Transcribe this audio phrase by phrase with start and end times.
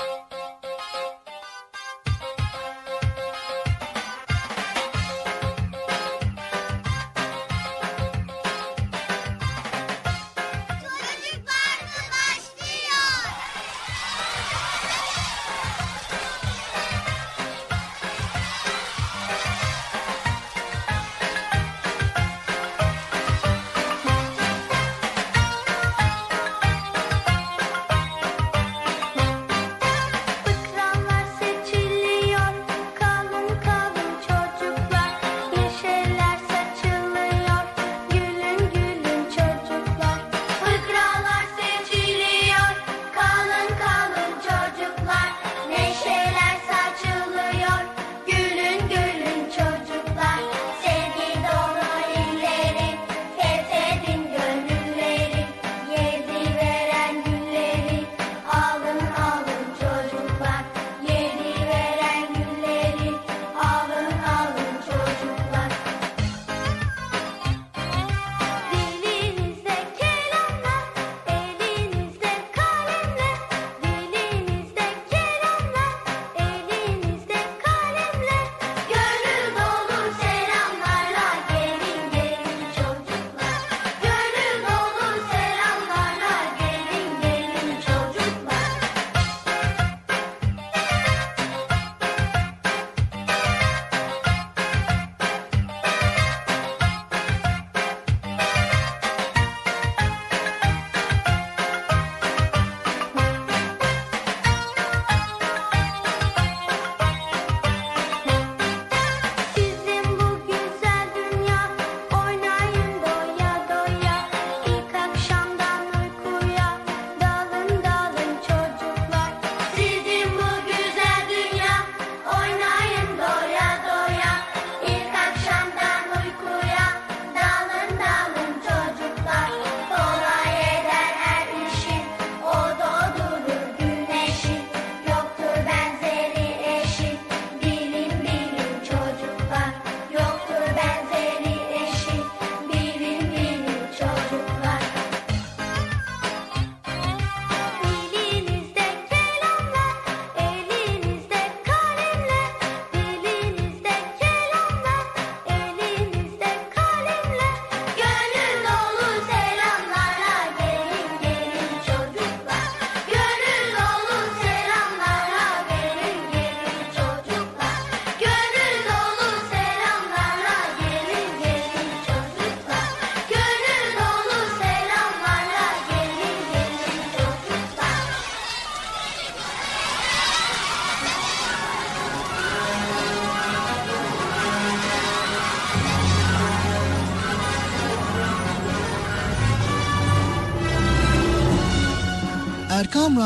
[0.00, 0.39] Thank you.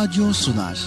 [0.04, 0.78] Radyo sunar.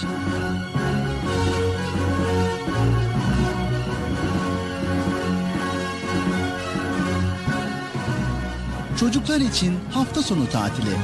[9.00, 10.96] Çocuklar için hafta sonu tatili.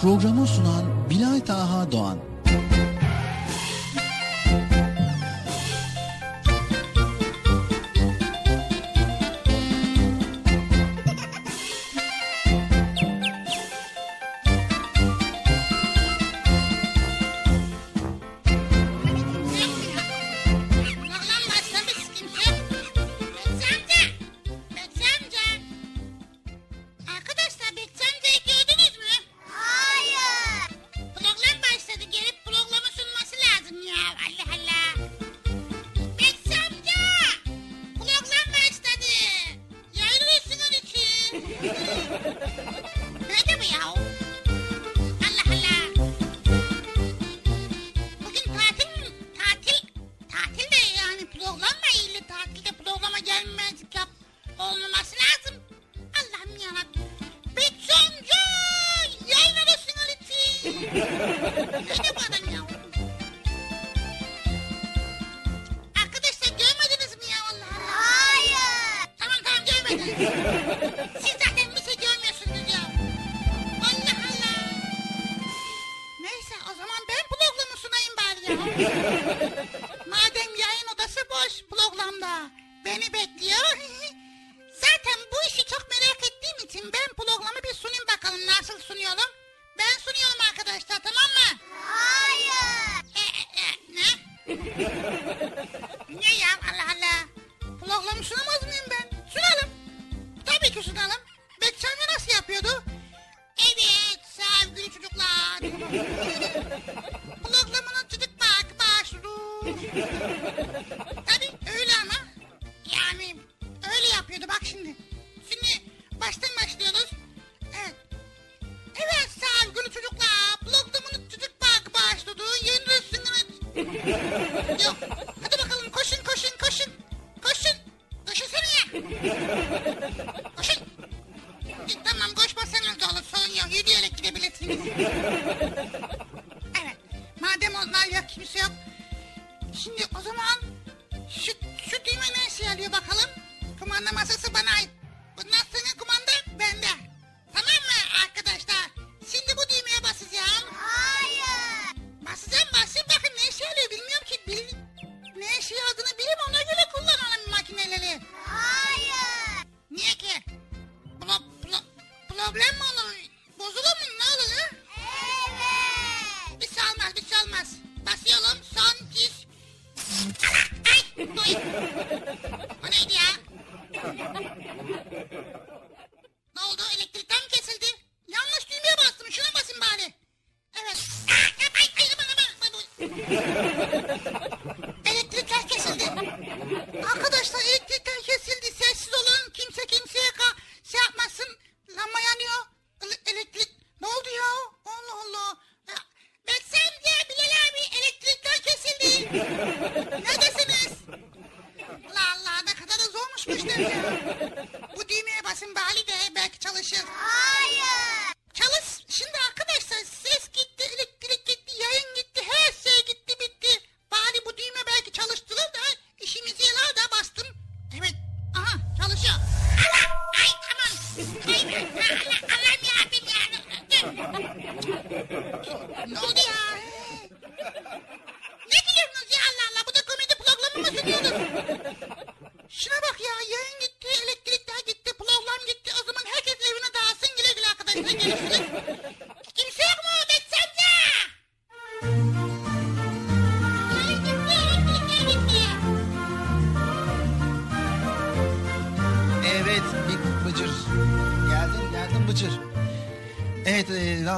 [0.00, 0.99] Programı sunan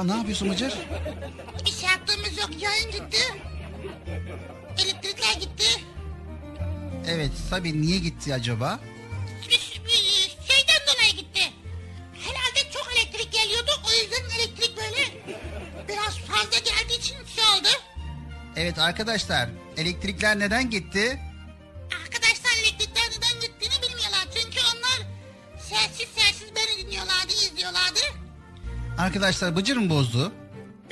[0.03, 0.73] ya ne yapıyorsun Bıcır?
[1.65, 2.49] Bir şey yaptığımız yok.
[2.61, 3.17] Yayın gitti.
[4.83, 5.81] Elektrikler gitti.
[7.07, 8.79] Evet tabii niye gitti acaba?
[9.49, 9.59] Bir
[10.53, 11.41] şeyden dolayı gitti.
[12.13, 13.71] Herhalde çok elektrik geliyordu.
[13.87, 15.25] O yüzden elektrik böyle
[15.87, 17.67] biraz fazla geldiği için şey oldu.
[18.55, 21.19] Evet arkadaşlar elektrikler neden gitti?
[29.13, 30.31] Arkadaşlar Bıcır mı bozdu?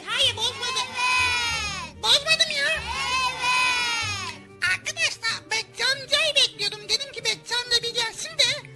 [0.06, 0.88] Hayır bozmadım.
[2.04, 2.66] Bozmadım ya.
[4.74, 6.80] Arkadaşlar Bekçi amcayı bekliyordum.
[6.90, 8.74] Dedim ki Bekçi amca bir gelsin de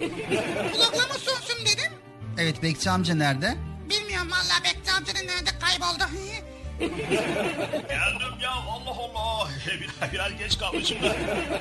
[0.72, 1.92] programı sunsun dedim.
[2.38, 3.56] Evet Bekçi amca nerede?
[3.90, 6.04] Bilmiyorum valla Bekçi amcanın nerede kayboldu.
[7.90, 9.50] Geldim ya Allah Allah.
[9.82, 11.16] Biraz, biraz geç kalmışım da.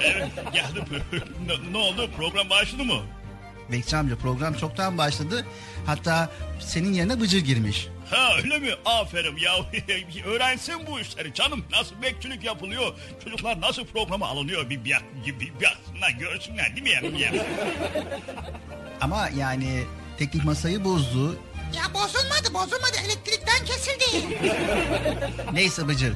[0.05, 0.85] Evet geldim.
[1.47, 3.03] ne, ne oldu program başladı mı?
[3.73, 5.47] Bekçi amca program çoktan başladı.
[5.87, 6.31] Hatta
[6.75, 7.89] senin yerine Bıcır girmiş.
[8.11, 8.71] Ha öyle mi?
[8.85, 9.53] Aferin ya.
[10.27, 11.65] Öğrensin bu işleri canım.
[11.71, 12.93] Nasıl bekçilik yapılıyor?
[13.25, 14.71] Çocuklar nasıl programa alınıyor?
[14.71, 17.21] Bir, bir, bir, bir, bir baksınlar, görsünler değil mi yani?
[17.21, 17.43] yani?
[19.01, 19.85] Ama yani
[20.19, 21.37] teknik masayı bozdu.
[21.77, 24.39] Ya bozulmadı bozulmadı elektrikten kesildi.
[25.53, 26.15] Neyse Bıcır.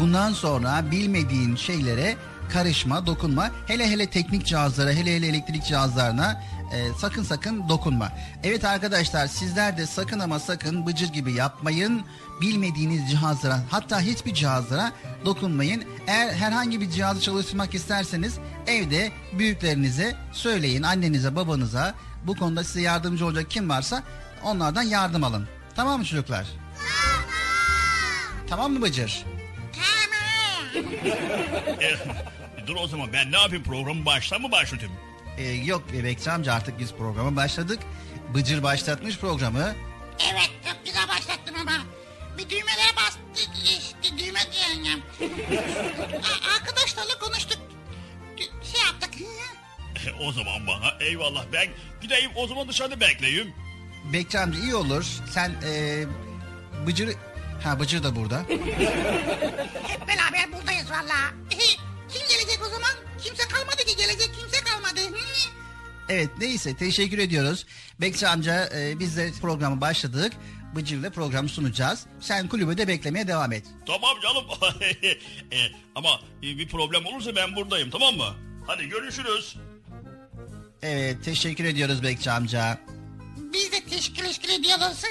[0.00, 2.16] Bundan sonra bilmediğin şeylere
[2.52, 3.50] karışma, dokunma.
[3.66, 6.42] Hele hele teknik cihazlara, hele hele elektrik cihazlarına
[6.72, 8.12] e, sakın sakın dokunma.
[8.42, 12.02] Evet arkadaşlar sizler de sakın ama sakın Bıcır gibi yapmayın.
[12.40, 14.92] Bilmediğiniz cihazlara hatta hiçbir cihazlara
[15.24, 15.84] dokunmayın.
[16.06, 20.82] Eğer herhangi bir cihazı çalıştırmak isterseniz evde büyüklerinize söyleyin.
[20.82, 21.94] Annenize, babanıza
[22.26, 24.02] bu konuda size yardımcı olacak kim varsa
[24.42, 25.48] onlardan yardım alın.
[25.76, 26.46] Tamam mı çocuklar?
[28.48, 29.24] Tamam mı Bıcır?
[29.72, 30.84] Tamam.
[31.80, 33.64] E, dur o zaman ben ne yapayım?
[33.64, 34.94] Programı baştan mı başlatayım?
[35.38, 37.78] Ee, yok Bekçi amca artık biz programa başladık.
[38.34, 39.74] Bıcır başlatmış programı.
[40.32, 41.72] Evet çok güzel başlattın ama.
[42.38, 43.18] Bir düğmelere bastı.
[43.64, 45.02] İşte düğme diyeceğim.
[46.22, 47.58] A- Arkadaşlarla konuştuk.
[48.72, 49.14] Şey yaptık.
[50.06, 51.68] E, o zaman bana eyvallah ben
[52.00, 53.54] gideyim o zaman dışarıda bekleyeyim.
[54.12, 55.06] Bekçi amca iyi olur.
[55.30, 56.04] Sen ee,
[56.86, 57.16] Bıcır...
[57.64, 58.38] Ha Bıcır da burada.
[59.88, 61.16] Hep beraber buradayız valla.
[62.14, 62.90] Kim gelecek o zaman?
[63.24, 65.00] Kimse kalmadı ki gelecek kimse kalmadı.
[65.00, 65.18] Hı?
[66.08, 67.66] Evet neyse teşekkür ediyoruz.
[68.00, 70.32] Bekçi amca ee, biz de programı başladık.
[70.76, 72.06] Bıcır'la programı sunacağız.
[72.20, 73.66] Sen kulübede beklemeye devam et.
[73.86, 74.44] Tamam canım.
[75.52, 75.58] E,
[75.94, 78.34] ama e, bir problem olursa ben buradayım tamam mı?
[78.66, 79.56] Hadi görüşürüz.
[80.82, 82.80] Evet teşekkür ediyoruz Bekçi amca.
[83.52, 85.02] Biz de teşekkür teşekkür ediyoruz.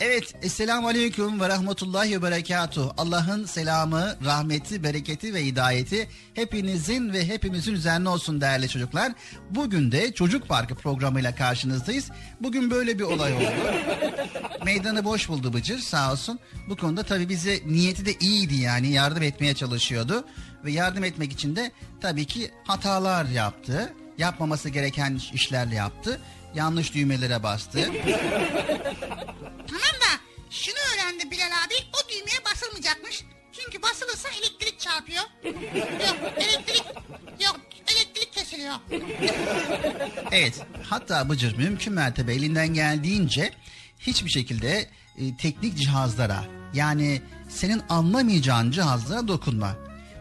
[0.00, 2.92] Evet, Esselamu Aleyküm ve Rahmetullahi ve Berekatuh.
[2.96, 9.12] Allah'ın selamı, rahmeti, bereketi ve hidayeti hepinizin ve hepimizin üzerine olsun değerli çocuklar.
[9.50, 12.10] Bugün de Çocuk Parkı programıyla karşınızdayız.
[12.40, 13.52] Bugün böyle bir olay oldu.
[14.64, 16.38] Meydanı boş buldu Bıcır sağ olsun.
[16.68, 20.24] Bu konuda tabii bize niyeti de iyiydi yani yardım etmeye çalışıyordu.
[20.64, 23.92] Ve yardım etmek için de tabii ki hatalar yaptı.
[24.18, 26.20] Yapmaması gereken işlerle yaptı.
[26.54, 27.90] Yanlış düğmelere bastı.
[29.74, 33.24] Tamam da şunu öğrendi Bilal abi o düğmeye basılmayacakmış.
[33.52, 35.22] Çünkü basılırsa elektrik çarpıyor.
[35.44, 36.84] Yok elektrik
[37.44, 37.60] yok
[37.94, 38.74] elektrik kesiliyor.
[40.32, 43.50] Evet hatta Bıcır mümkün mertebe elinden geldiğince
[43.98, 49.76] hiçbir şekilde e, teknik cihazlara yani senin anlamayacağın cihazlara dokunma.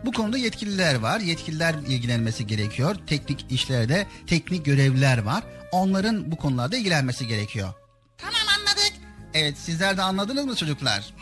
[0.05, 1.19] Bu konuda yetkililer var.
[1.19, 2.95] Yetkililer ilgilenmesi gerekiyor.
[3.07, 5.43] Teknik işlerde teknik görevliler var.
[5.71, 7.73] Onların bu konularda ilgilenmesi gerekiyor.
[9.33, 11.13] Evet sizler de anladınız mı çocuklar?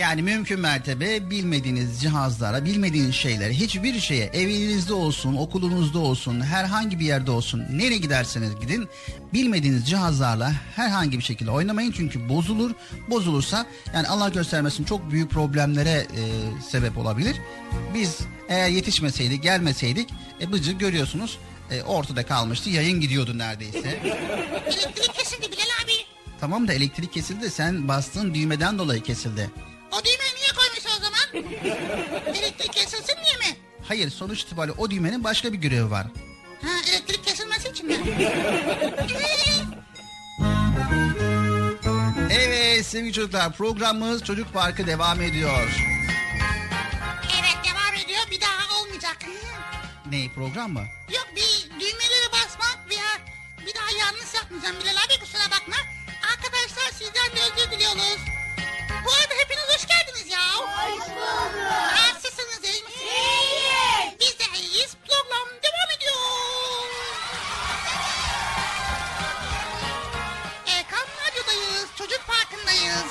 [0.00, 7.04] Yani mümkün mertebe bilmediğiniz cihazlara, bilmediğiniz şeylere, hiçbir şeye, evinizde olsun, okulunuzda olsun, herhangi bir
[7.04, 8.88] yerde olsun, nereye giderseniz gidin,
[9.32, 12.70] bilmediğiniz cihazlarla herhangi bir şekilde oynamayın çünkü bozulur.
[13.10, 16.22] Bozulursa yani Allah göstermesin çok büyük problemlere e,
[16.70, 17.36] sebep olabilir.
[17.94, 18.18] Biz
[18.48, 21.38] eğer yetişmeseydik, gelmeseydik, e, bıcı görüyorsunuz
[21.70, 23.78] e, ortada kalmıştı, yayın gidiyordu neredeyse.
[24.66, 26.13] Elektrik kesildi Bilal abi.
[26.40, 29.50] Tamam da elektrik kesildi sen bastığın düğmeden dolayı kesildi.
[29.92, 31.48] O düğmeyi niye koymuş o zaman?
[32.36, 33.56] elektrik kesilsin diye mi?
[33.88, 36.06] Hayır sonuç itibariyle o düğmenin başka bir görevi var.
[36.62, 37.96] Ha elektrik kesilmesi için mi?
[42.30, 45.68] Evet sevgili çocuklar programımız Çocuk Parkı devam ediyor.
[47.34, 49.16] evet devam ediyor bir daha olmayacak.
[50.10, 50.84] Ne program mı?
[51.14, 53.08] Yok bir düğmeleri basmak veya
[53.66, 55.76] bir daha yanlış yapmayacağım Bilal abi kusura bakma.
[56.98, 58.18] Sizden de özür diliyoruz.
[59.04, 60.54] Bu arada hepiniz hoş geldiniz ya.
[60.56, 61.54] Hoş bulduk.
[62.14, 63.12] Nasılsınız iyi misiniz?
[63.12, 64.20] İyiyiz.
[64.20, 64.96] Biz de iyiyiz.
[65.08, 66.14] Program devam ediyor.
[70.66, 71.88] Erkan Radyo'dayız.
[71.98, 73.10] Çocuk Parkı'ndayız.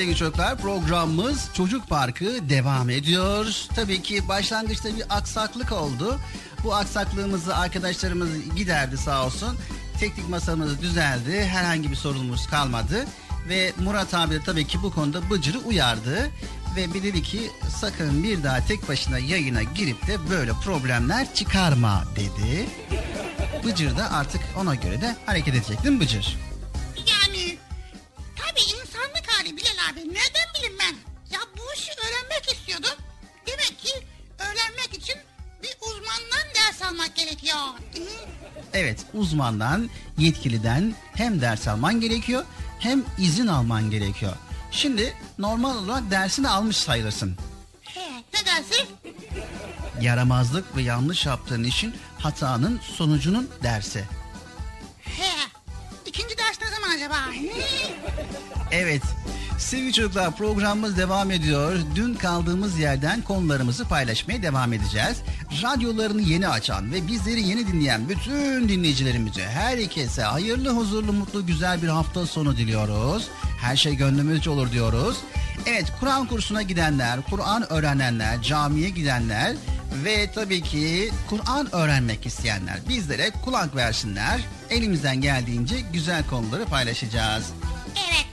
[0.00, 3.46] Sevgili çocuklar programımız Çocuk Parkı devam ediyor.
[3.74, 6.18] Tabii ki başlangıçta bir aksaklık oldu.
[6.64, 9.56] Bu aksaklığımızı arkadaşlarımız giderdi sağ olsun.
[10.00, 11.44] Teknik masamız düzeldi.
[11.44, 13.06] Herhangi bir sorunumuz kalmadı.
[13.48, 16.30] Ve Murat abi de tabii ki bu konuda Bıcır'ı uyardı.
[16.76, 22.04] Ve bir dedi ki sakın bir daha tek başına yayına girip de böyle problemler çıkarma
[22.16, 22.66] dedi.
[23.64, 26.49] Bıcır da artık ona göre de hareket edecek değil Bıcır?
[39.30, 42.44] Uzmandan, yetkiliden hem ders alman gerekiyor
[42.78, 44.32] hem izin alman gerekiyor.
[44.70, 47.36] Şimdi normal olarak dersini almış sayılırsın.
[47.82, 48.86] He, ne dersin?
[50.00, 54.04] Yaramazlık ve yanlış yaptığın işin hatanın sonucunun dersi.
[55.02, 55.32] He.
[56.06, 57.16] İkinci ders ne zaman acaba?
[58.70, 59.02] Evet.
[59.60, 61.78] Sevgili çocuklar programımız devam ediyor.
[61.94, 65.16] Dün kaldığımız yerden konularımızı paylaşmaya devam edeceğiz.
[65.62, 71.88] Radyolarını yeni açan ve bizleri yeni dinleyen bütün dinleyicilerimize herkese hayırlı, huzurlu, mutlu, güzel bir
[71.88, 73.28] hafta sonu diliyoruz.
[73.60, 75.16] Her şey gönlümüzce olur diyoruz.
[75.66, 79.56] Evet Kur'an kursuna gidenler, Kur'an öğrenenler, camiye gidenler
[80.04, 84.40] ve tabii ki Kur'an öğrenmek isteyenler bizlere kulak versinler.
[84.70, 87.44] Elimizden geldiğince güzel konuları paylaşacağız.
[88.08, 88.26] Evet,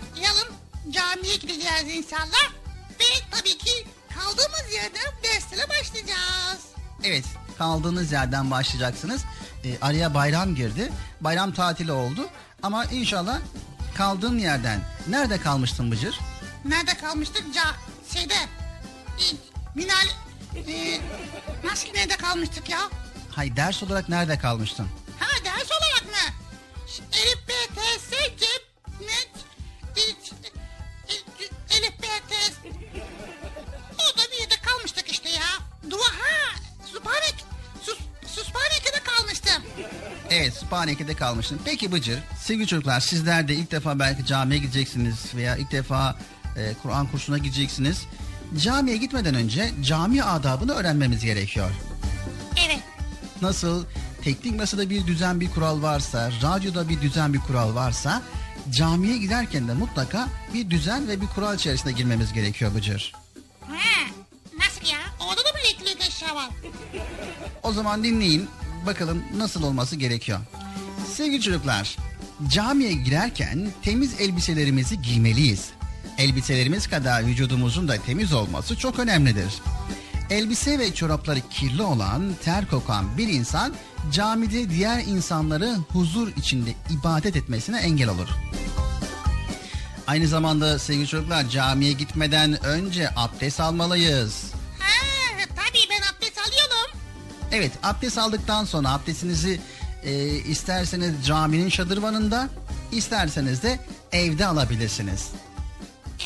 [0.91, 2.52] camiye gideceğiz inşallah.
[3.00, 6.62] Ve tabii ki kaldığımız yerden derslere başlayacağız.
[7.04, 7.26] Evet
[7.58, 9.21] kaldığınız yerden başlayacaksınız.
[9.65, 10.91] Ee, araya bayram girdi.
[11.21, 12.30] Bayram tatili oldu.
[12.63, 13.39] Ama inşallah
[13.97, 14.80] kaldığın yerden.
[15.08, 16.19] Nerede kalmıştın Bıcır?
[16.65, 17.54] Nerede kalmıştık?
[17.54, 17.63] Ca
[18.13, 18.34] şeyde.
[18.34, 19.23] e,
[19.76, 20.08] Minal...
[20.67, 21.00] E,
[21.63, 22.80] nasıl nerede kalmıştık ya?
[23.32, 24.88] Hay ders olarak nerede kalmıştın?
[25.19, 26.34] Ha ders olarak mı?
[27.13, 28.45] Elif B T S C
[29.06, 29.37] ne?
[35.89, 36.56] Dua ha.
[36.86, 37.36] Sübhanek.
[37.82, 39.63] Sus, Sübhaneke'de kalmıştım.
[40.30, 41.60] Evet Sübhaneke'de kalmıştın.
[41.65, 46.15] Peki Bıcır, sevgili çocuklar sizler de ilk defa belki camiye gideceksiniz veya ilk defa
[46.58, 48.02] e, Kur'an kursuna gideceksiniz.
[48.58, 51.71] Camiye gitmeden önce cami adabını öğrenmemiz gerekiyor.
[52.65, 52.80] Evet.
[53.41, 53.86] Nasıl
[54.23, 58.21] teknik masada bir düzen bir kural varsa, radyoda bir düzen bir kural varsa
[58.71, 63.13] camiye giderken de mutlaka bir düzen ve bir kural içerisine girmemiz gerekiyor Bıcır.
[63.67, 64.08] Ha,
[64.58, 65.00] nasıl ya?
[65.20, 66.50] Orada da mı elektrik eşya var?
[67.63, 68.50] O zaman dinleyin
[68.86, 70.39] bakalım nasıl olması gerekiyor.
[71.13, 71.98] Sevgili çocuklar,
[72.48, 75.70] camiye girerken temiz elbiselerimizi giymeliyiz.
[76.17, 79.54] Elbiselerimiz kadar vücudumuzun da temiz olması çok önemlidir.
[80.30, 83.74] Elbise ve çorapları kirli olan, ter kokan bir insan
[84.12, 88.28] camide diğer insanları huzur içinde ibadet etmesine engel olur.
[90.08, 94.43] Aynı zamanda sevgili çocuklar camiye gitmeden önce abdest almalıyız.
[94.80, 94.89] Ha,
[95.56, 96.91] tabii ben abdest alıyorum.
[97.52, 99.62] Evet abdest aldıktan sonra abdestinizi
[100.04, 102.50] e, isterseniz caminin şadırvanında
[102.91, 103.80] isterseniz de
[104.12, 105.28] evde alabilirsiniz.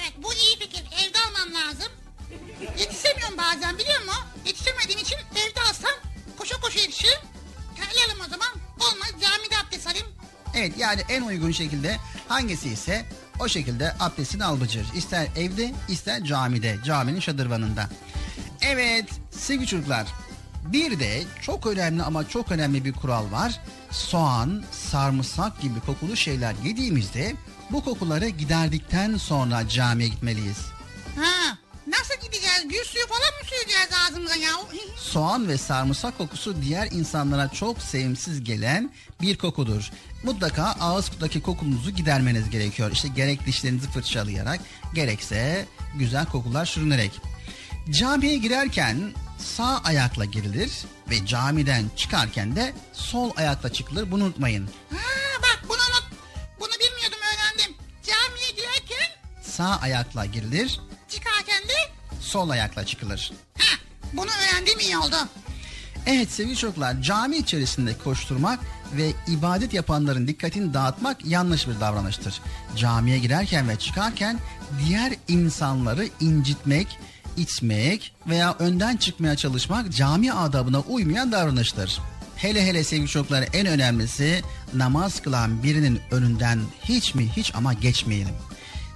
[0.02, 0.84] Evet bu iyi fikir.
[1.08, 1.92] Evde almam lazım.
[2.80, 4.24] Yetişemiyorum bazen biliyor musun?
[4.46, 5.92] Yetişemediğim için evde alsam
[6.38, 7.20] koşa koşa yetişirim.
[7.76, 8.48] Terlerim o zaman.
[8.80, 10.08] Olmaz camide abdest alayım.
[10.56, 13.06] Evet yani en uygun şekilde hangisi ise
[13.42, 14.86] o şekilde abdestini al Bıcır.
[14.96, 17.90] İster evde ister camide caminin şadırvanında.
[18.62, 20.08] Evet sevgili çocuklar
[20.66, 23.60] bir de çok önemli ama çok önemli bir kural var.
[23.92, 27.36] Soğan, sarımsak gibi kokulu şeyler yediğimizde
[27.72, 30.58] bu kokuları giderdikten sonra camiye gitmeliyiz.
[32.72, 34.52] Gül suyu falan mı süreceğiz ağzımıza ya?
[34.98, 39.92] Soğan ve sarımsak kokusu diğer insanlara çok sevimsiz gelen bir kokudur.
[40.24, 42.92] Mutlaka ağızdaki kokunuzu gidermeniz gerekiyor.
[42.92, 44.60] İşte gerek dişlerinizi fırçalayarak
[44.94, 47.12] gerekse güzel kokular sürünerek.
[47.90, 50.72] Camiye girerken sağ ayakla girilir
[51.10, 54.12] ve camiden çıkarken de sol ayakla çıkılır.
[54.12, 54.70] Bunu unutmayın.
[54.92, 54.98] Ha,
[55.42, 56.06] bak bunu unut.
[56.60, 57.76] Bunu bilmiyordum öğrendim.
[58.04, 60.80] Camiye girerken Sağ ayakla girilir,
[61.10, 61.91] çıkarken de
[62.32, 63.32] sol ayakla çıkılır.
[63.58, 63.78] ha,
[64.14, 65.16] bunu öğrendim iyi oldu.
[66.06, 68.60] Evet sevgili çocuklar cami içerisinde koşturmak
[68.94, 72.42] ve ibadet yapanların dikkatini dağıtmak yanlış bir davranıştır.
[72.76, 74.40] Camiye girerken ve çıkarken
[74.86, 77.00] diğer insanları incitmek,
[77.38, 82.00] itmek veya önden çıkmaya çalışmak cami adabına uymayan davranıştır.
[82.36, 84.42] Hele hele sevgili çocuklar en önemlisi
[84.74, 88.36] namaz kılan birinin önünden hiç mi hiç ama geçmeyelim.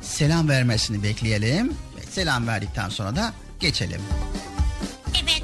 [0.02, 1.74] Selam vermesini bekleyelim
[2.15, 4.01] selam verdikten sonra da geçelim.
[5.23, 5.43] Evet.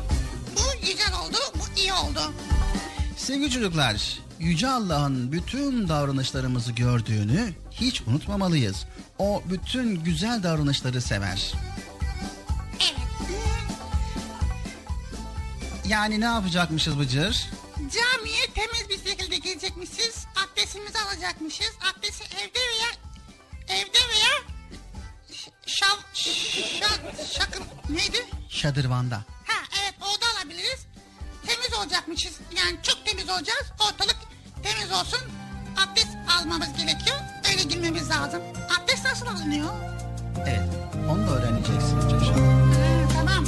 [0.56, 1.38] Bu güzel oldu.
[1.56, 2.34] Bu iyi oldu.
[3.18, 8.86] Sevgili çocuklar, Yüce Allah'ın bütün davranışlarımızı gördüğünü, hiç unutmamalıyız.
[9.20, 11.54] O bütün güzel davranışları sever.
[12.82, 12.96] Evet.
[15.86, 17.50] Yani ne yapacakmışız Bıcır?
[17.78, 20.26] Camiye temiz bir şekilde gelecekmişiz.
[20.44, 21.72] Abdestimizi alacakmışız.
[21.92, 22.92] Abdesti evde veya
[23.68, 24.61] evde veya
[25.67, 28.26] şav şa- şakın neydi?
[28.50, 29.15] Şadırvanda.
[29.47, 30.86] Ha evet orada alabiliriz.
[31.47, 32.34] Temiz olacakmışız.
[32.58, 33.65] Yani çok temiz olacağız.
[33.80, 34.17] Ortalık
[34.63, 35.19] temiz olsun.
[35.78, 37.17] Abdest almamız gerekiyor.
[37.52, 38.41] Öyle girmemiz lazım.
[38.80, 39.69] Abdest nasıl alınıyor?
[40.47, 40.69] Evet,
[41.10, 41.97] onu da öğreneceksin.
[42.02, 43.45] Ha, tamam.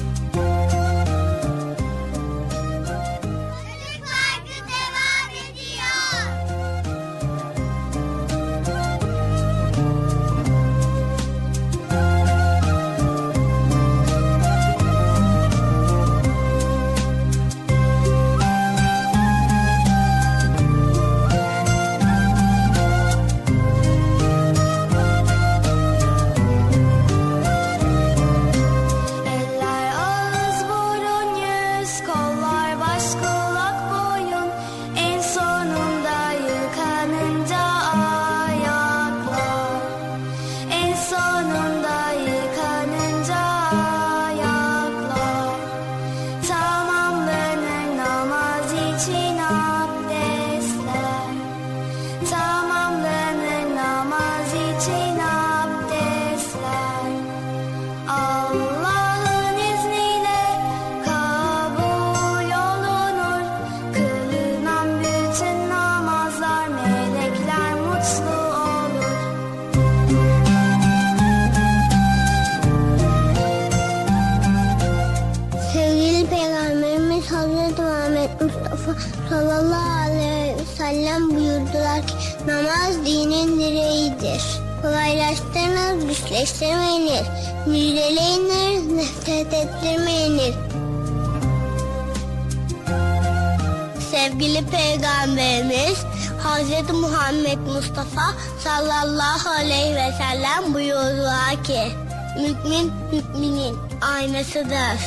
[98.23, 101.91] Mustafa sallallahu aleyhi ve sellem buyurdular ki
[102.37, 104.99] Mümin müminin aynasıdır.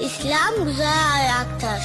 [0.00, 1.82] İslam güzel ayaktır.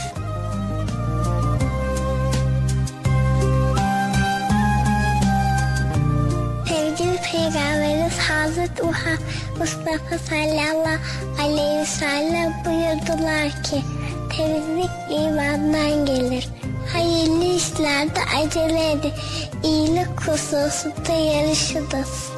[6.67, 9.19] Sevgili Peygamberimiz Hazreti Muhammed
[9.59, 10.99] Mustafa sallallahu
[11.41, 13.83] aleyhi ve sellem buyurdular ki
[14.37, 16.49] temizlik imandan gelir.
[16.93, 19.13] Hayırlı işlerde acele edin.
[19.65, 22.34] Iyilik hususunda yarışınız.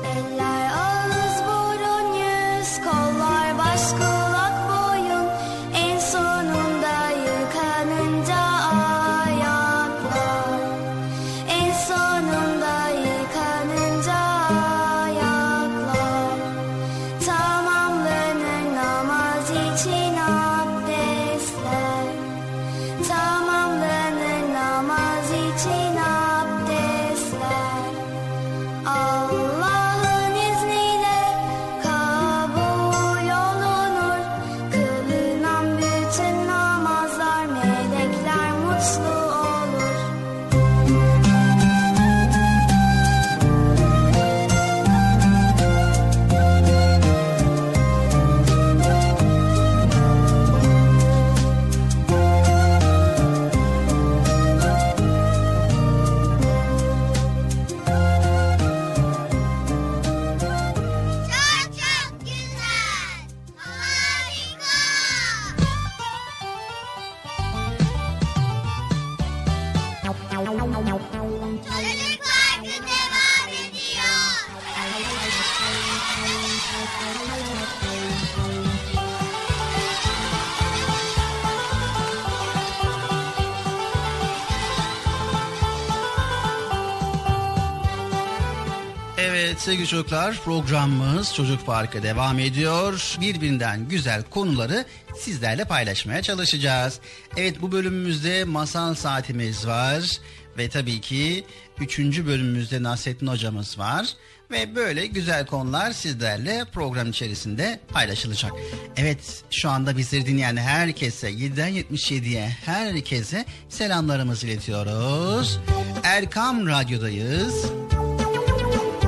[89.67, 93.17] Sevgili çocuklar programımız Çocuk Parkı devam ediyor.
[93.21, 94.85] Birbirinden güzel konuları
[95.19, 96.99] sizlerle paylaşmaya çalışacağız.
[97.37, 100.19] Evet bu bölümümüzde masal saatimiz var.
[100.57, 101.43] Ve tabii ki
[101.79, 104.07] üçüncü bölümümüzde Nasrettin hocamız var.
[104.51, 108.51] Ve böyle güzel konular sizlerle program içerisinde paylaşılacak.
[108.97, 115.59] Evet şu anda bizleri dinleyen herkese 7'den 77'ye herkese selamlarımızı iletiyoruz.
[116.03, 117.65] Erkam Radyo'dayız.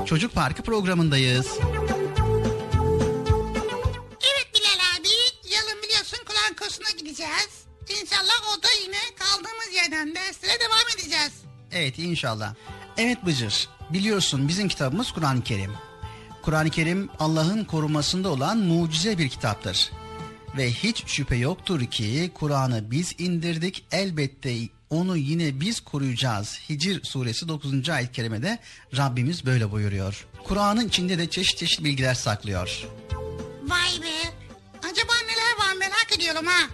[0.09, 1.47] Çocuk Parkı programındayız.
[4.21, 5.09] Evet Bilal abi.
[5.55, 7.49] Yarın biliyorsun Kur'an kursuna gideceğiz.
[8.01, 11.31] İnşallah o da yine kaldığımız yerden derslere devam edeceğiz.
[11.71, 12.53] Evet inşallah.
[12.97, 13.69] Evet Bıcır.
[13.89, 15.73] biliyorsun bizim kitabımız Kur'an-ı Kerim.
[16.41, 19.91] Kur'an-ı Kerim Allah'ın korumasında olan mucize bir kitaptır.
[20.57, 24.53] Ve hiç şüphe yoktur ki Kur'an'ı biz indirdik elbette
[24.89, 26.59] onu yine biz koruyacağız.
[26.69, 27.89] Hicr suresi 9.
[27.89, 28.59] ayet-i kerimede
[28.97, 30.25] Rabbimiz böyle buyuruyor.
[30.43, 32.87] Kur'an'ın içinde de çeşit çeşit bilgiler saklıyor.
[33.67, 34.33] Vay be.
[34.77, 36.67] Acaba neler var merak ediyorum ha.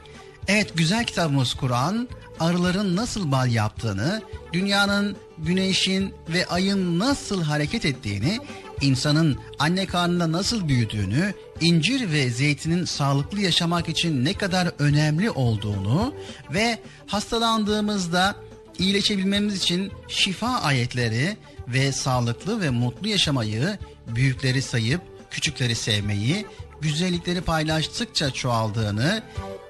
[0.47, 4.21] Evet güzel kitabımız Kur'an arıların nasıl bal yaptığını,
[4.53, 8.39] dünyanın, güneşin ve ayın nasıl hareket ettiğini,
[8.81, 16.13] insanın anne karnında nasıl büyüdüğünü, incir ve zeytinin sağlıklı yaşamak için ne kadar önemli olduğunu
[16.53, 18.35] ve hastalandığımızda
[18.79, 26.45] iyileşebilmemiz için şifa ayetleri ve sağlıklı ve mutlu yaşamayı, büyükleri sayıp küçükleri sevmeyi,
[26.81, 29.23] güzellikleri paylaştıkça çoğaldığını,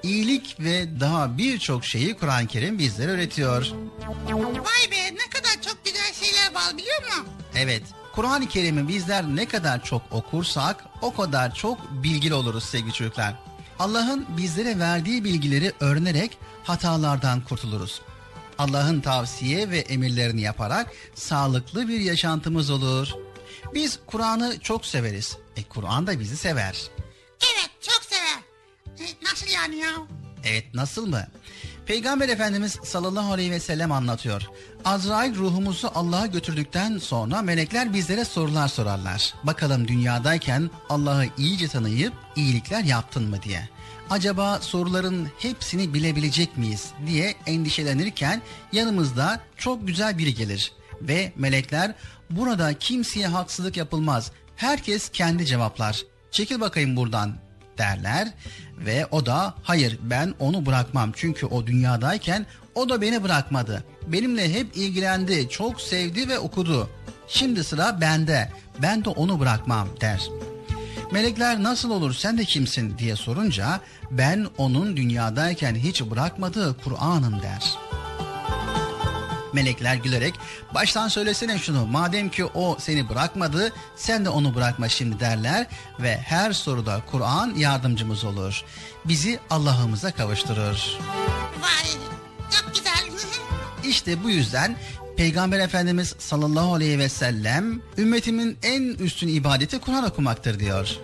[0.03, 3.71] iyilik ve daha birçok şeyi Kur'an-ı Kerim bizlere öğretiyor.
[4.31, 7.25] Vay be ne kadar çok güzel şeyler var biliyor musun?
[7.55, 7.83] Evet,
[8.15, 13.34] Kur'an-ı Kerim'i bizler ne kadar çok okursak o kadar çok bilgili oluruz sevgili çocuklar.
[13.80, 18.01] Allah'ın bizlere verdiği bilgileri öğrenerek hatalardan kurtuluruz.
[18.58, 23.08] Allah'ın tavsiye ve emirlerini yaparak sağlıklı bir yaşantımız olur.
[23.73, 25.38] Biz Kur'an'ı çok severiz.
[25.58, 26.84] E Kur'an da bizi sever.
[27.54, 28.39] Evet çok sever.
[28.99, 29.91] E, nasıl yani ya?
[30.43, 31.28] Evet nasıl mı?
[31.86, 34.41] Peygamber Efendimiz sallallahu aleyhi ve sellem anlatıyor.
[34.85, 39.33] Azrail ruhumuzu Allah'a götürdükten sonra melekler bizlere sorular sorarlar.
[39.43, 43.69] Bakalım dünyadayken Allah'ı iyice tanıyıp iyilikler yaptın mı diye.
[44.09, 50.71] Acaba soruların hepsini bilebilecek miyiz diye endişelenirken yanımızda çok güzel biri gelir.
[51.01, 51.95] Ve melekler
[52.29, 54.31] burada kimseye haksızlık yapılmaz.
[54.55, 56.01] Herkes kendi cevaplar.
[56.31, 57.44] Çekil bakayım buradan
[57.77, 58.33] derler
[58.77, 63.83] ve o da hayır ben onu bırakmam çünkü o dünyadayken o da beni bırakmadı.
[64.07, 66.89] Benimle hep ilgilendi, çok sevdi ve okudu.
[67.27, 68.51] Şimdi sıra bende.
[68.81, 70.29] Ben de onu bırakmam der.
[71.11, 73.79] Melekler nasıl olur sen de kimsin diye sorunca
[74.11, 77.84] ben onun dünyadayken hiç bırakmadığı Kur'an'ım der.
[79.55, 80.33] Melekler gülerek
[80.73, 85.67] baştan söylesene şunu madem ki o seni bırakmadı sen de onu bırakma şimdi derler
[85.99, 88.63] ve her soruda Kur'an yardımcımız olur.
[89.05, 90.97] Bizi Allah'ımıza kavuşturur.
[91.61, 91.89] Vay
[92.51, 93.29] çok güzel.
[93.89, 94.77] İşte bu yüzden
[95.17, 100.99] Peygamber Efendimiz sallallahu aleyhi ve sellem ümmetimin en üstün ibadeti Kur'an okumaktır diyor.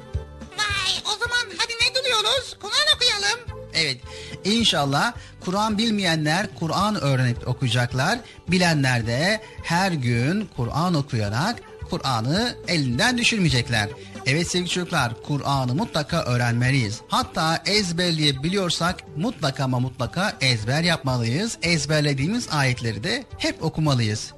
[3.74, 3.98] Evet
[4.44, 5.14] inşallah
[5.46, 8.20] Kur'an bilmeyenler Kur'an öğrenip okuyacaklar.
[8.48, 13.90] Bilenler de her gün Kur'an okuyarak Kur'an'ı elinden düşürmeyecekler.
[14.26, 17.02] Evet sevgili çocuklar Kur'an'ı mutlaka öğrenmeliyiz.
[17.08, 21.58] Hatta ezberleyebiliyorsak mutlaka ama mutlaka ezber yapmalıyız.
[21.62, 24.34] Ezberlediğimiz ayetleri de hep okumalıyız.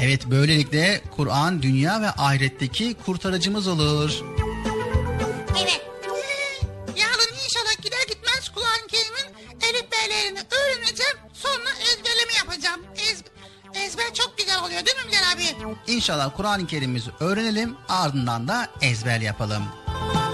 [0.00, 4.22] Evet böylelikle Kur'an dünya ve ahiretteki kurtarıcımız olur.
[5.60, 5.88] Evet.
[8.58, 9.34] Kur'an-ı Kerim'in
[10.50, 11.16] öğreneceğim.
[11.32, 12.80] Sonra ezberleme yapacağım.
[13.10, 13.22] Ez,
[13.84, 15.72] ezber çok güzel oluyor değil mi Bilal abi?
[15.92, 19.64] İnşallah Kur'an-ı Kerim'imizi öğrenelim ardından da ezber yapalım.
[19.86, 20.27] Peki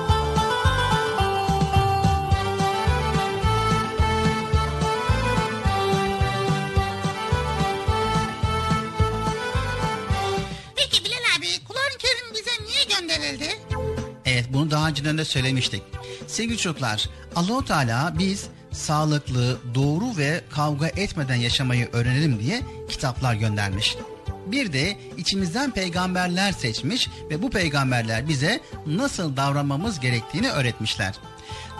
[14.34, 15.82] Evet bunu daha önceden de söylemiştik.
[16.26, 23.96] Sevgili çocuklar Allahu Teala biz sağlıklı, doğru ve kavga etmeden yaşamayı öğrenelim diye kitaplar göndermiş.
[24.46, 31.14] Bir de içimizden peygamberler seçmiş ve bu peygamberler bize nasıl davranmamız gerektiğini öğretmişler.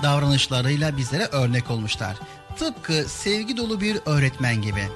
[0.03, 2.17] Davranışlarıyla bizlere örnek olmuşlar.
[2.59, 4.89] Tıpkı sevgi dolu bir öğretmen gibi.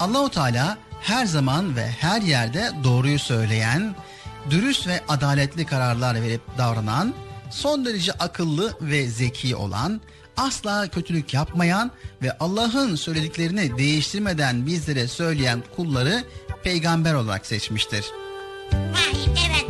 [0.00, 3.94] Allahu Teala her zaman ve her yerde doğruyu söyleyen,
[4.50, 7.14] dürüst ve adaletli kararlar verip davranan,
[7.50, 10.00] son derece akıllı ve zeki olan,
[10.36, 11.90] asla kötülük yapmayan
[12.22, 16.24] ve Allah'ın söylediklerini değiştirmeden bizlere söyleyen kulları
[16.64, 18.04] peygamber olarak seçmiştir.
[18.72, 19.64] Evet.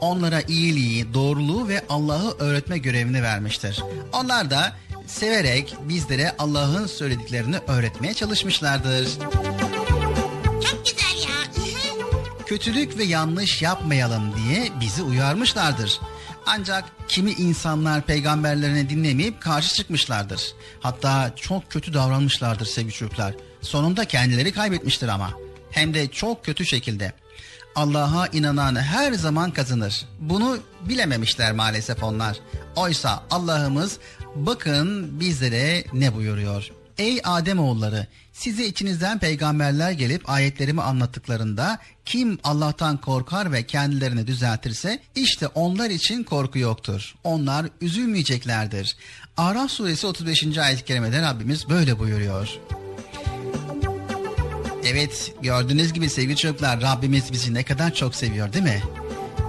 [0.00, 3.82] Onlara iyiliği, doğruluğu ve Allah'ı öğretme görevini vermiştir.
[4.12, 9.08] Onlar da severek bizlere Allah'ın söylediklerini öğretmeye çalışmışlardır.
[12.48, 16.00] Kötülük ve yanlış yapmayalım diye bizi uyarmışlardır.
[16.46, 20.54] Ancak kimi insanlar peygamberlerini dinlemeyip karşı çıkmışlardır.
[20.80, 23.34] Hatta çok kötü davranmışlardır sevgili çocuklar.
[23.60, 25.30] Sonunda kendileri kaybetmiştir ama.
[25.70, 27.12] Hem de çok kötü şekilde.
[27.74, 30.06] Allah'a inanan her zaman kazanır.
[30.20, 30.58] Bunu
[30.88, 32.36] bilememişler maalesef onlar.
[32.76, 33.98] Oysa Allah'ımız
[34.34, 36.77] bakın bizlere ne buyuruyor.
[36.98, 45.46] Ey Ademoğulları size içinizden peygamberler gelip ayetlerimi anlattıklarında kim Allah'tan korkar ve kendilerini düzeltirse işte
[45.46, 47.14] onlar için korku yoktur.
[47.24, 48.96] Onlar üzülmeyeceklerdir.
[49.36, 50.58] Araf suresi 35.
[50.58, 52.48] ayet-i kerimede Rabbimiz böyle buyuruyor.
[54.84, 58.82] Evet gördüğünüz gibi sevgili çocuklar Rabbimiz bizi ne kadar çok seviyor değil mi?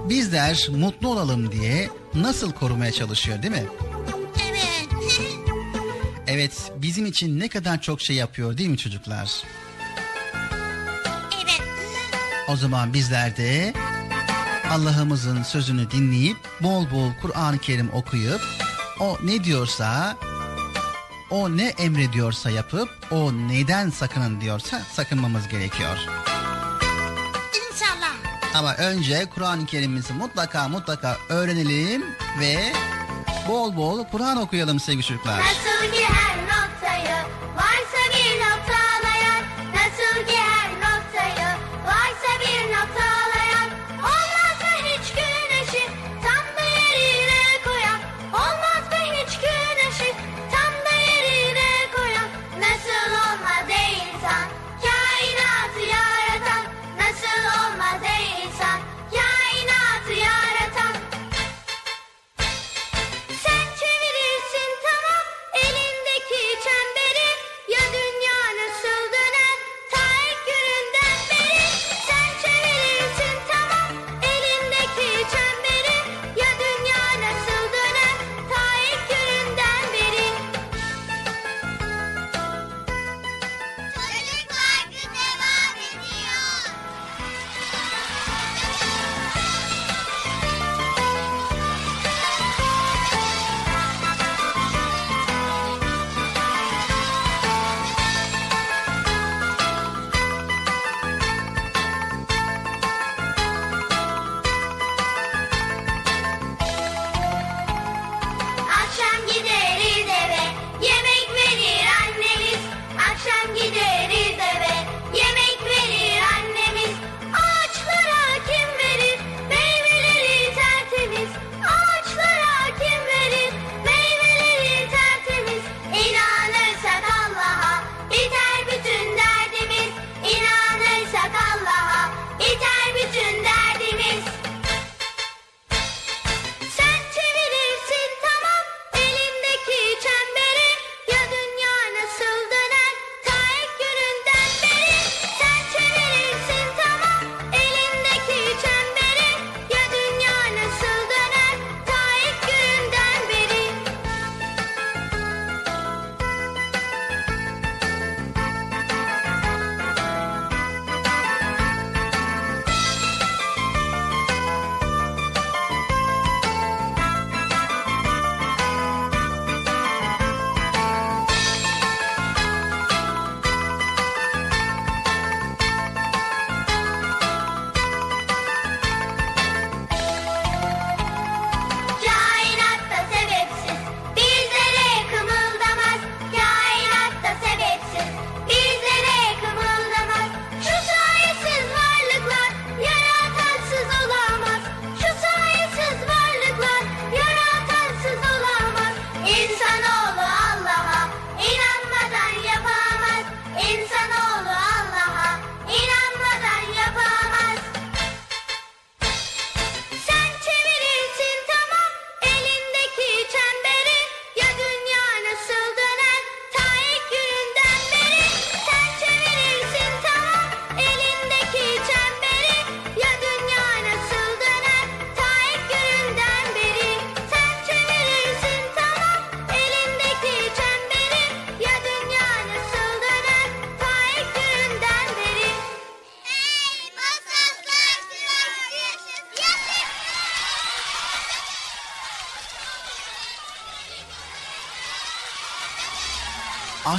[0.08, 3.64] Bizler mutlu olalım diye nasıl korumaya çalışıyor değil mi?
[6.30, 6.72] Evet.
[6.76, 9.42] Bizim için ne kadar çok şey yapıyor değil mi çocuklar?
[11.34, 11.60] evet.
[12.48, 13.74] O zaman bizler de
[14.70, 18.40] Allah'ımızın sözünü dinleyip bol bol Kur'an-ı Kerim okuyup
[19.00, 20.16] o ne diyorsa
[21.30, 25.96] o ne emrediyorsa yapıp o neden sakının diyorsa sakınmamız gerekiyor.
[27.72, 28.14] İnşallah.
[28.54, 32.04] Ama önce Kur'an-ı Kerim'imizi mutlaka mutlaka öğrenelim
[32.40, 32.72] ve
[33.50, 35.38] bol bol Kur'an okuyalım sevgili çocuklar.
[35.38, 37.16] Nasıl ki her noktayı
[37.56, 38.40] varsa bir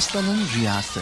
[0.02, 1.00] Aslanın Rüyası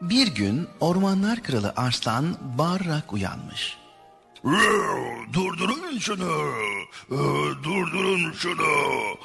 [0.00, 3.78] Bir gün ormanlar kralı Arslan bağırarak uyanmış.
[5.32, 6.52] Durdurun şunu.
[7.10, 7.16] Ee,
[7.64, 9.16] Durdurun şunu.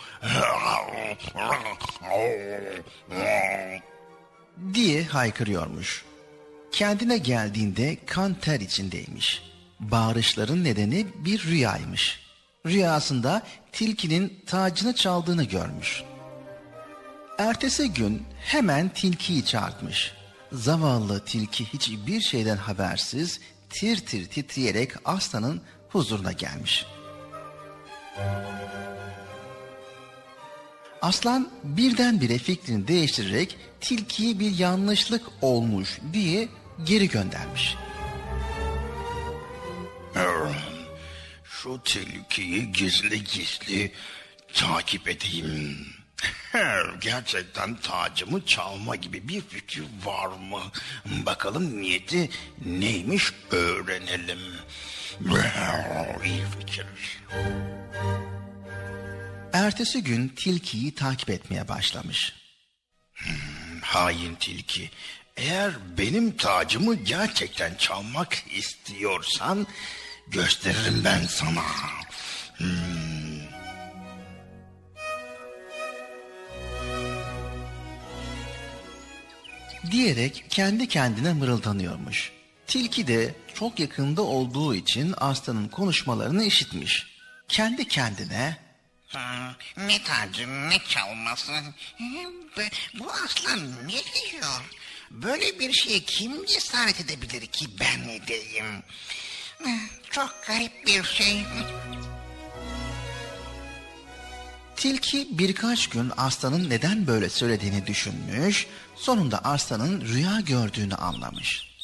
[4.74, 6.06] diye haykırıyormuş.
[6.72, 9.44] Kendine geldiğinde kan ter içindeymiş.
[9.80, 12.25] Bağırışların nedeni bir rüyaymış.
[12.66, 13.42] Rüyasında
[13.72, 16.04] tilkinin tacını çaldığını görmüş.
[17.38, 20.14] Ertesi gün hemen tilkiyi çağırtmış.
[20.52, 23.40] Zavallı tilki hiçbir şeyden habersiz
[23.70, 26.86] tir tir titreyerek aslanın huzuruna gelmiş.
[31.02, 36.48] Aslan birdenbire fikrini değiştirerek tilkiyi bir yanlışlık olmuş diye
[36.86, 37.76] geri göndermiş.
[41.66, 43.92] Şu tilkiyi gizli gizli
[44.54, 45.88] takip edeyim.
[47.02, 50.62] Gerçekten tacımı çalma gibi bir fikir var mı?
[51.06, 52.30] Bakalım niyeti
[52.66, 54.40] neymiş öğrenelim.
[56.26, 56.86] İyi fikir.
[59.54, 62.34] Ertesi gün tilkiyi takip etmeye başlamış.
[63.82, 64.90] Hain tilki.
[65.38, 69.68] Eğer benim tacımı gerçekten çalmak istiyorsan
[70.28, 71.64] gösteririm ben sana.
[79.92, 82.32] diyerek kendi kendine mırıldanıyormuş.
[82.68, 87.08] Tilki de çok yakında olduğu için aslanın konuşmalarını işitmiş.
[87.48, 88.58] Kendi kendine
[89.78, 91.52] ne tacı ne çalması.
[93.00, 94.62] Bu aslan ne diyor?
[95.12, 98.84] Böyle bir şeye kim cesaret edebilir ki ben edeyim?
[100.12, 101.46] Çok garip bir şey.
[104.76, 111.76] Tilki birkaç gün aslanın neden böyle söylediğini düşünmüş, sonunda aslanın rüya gördüğünü anlamış.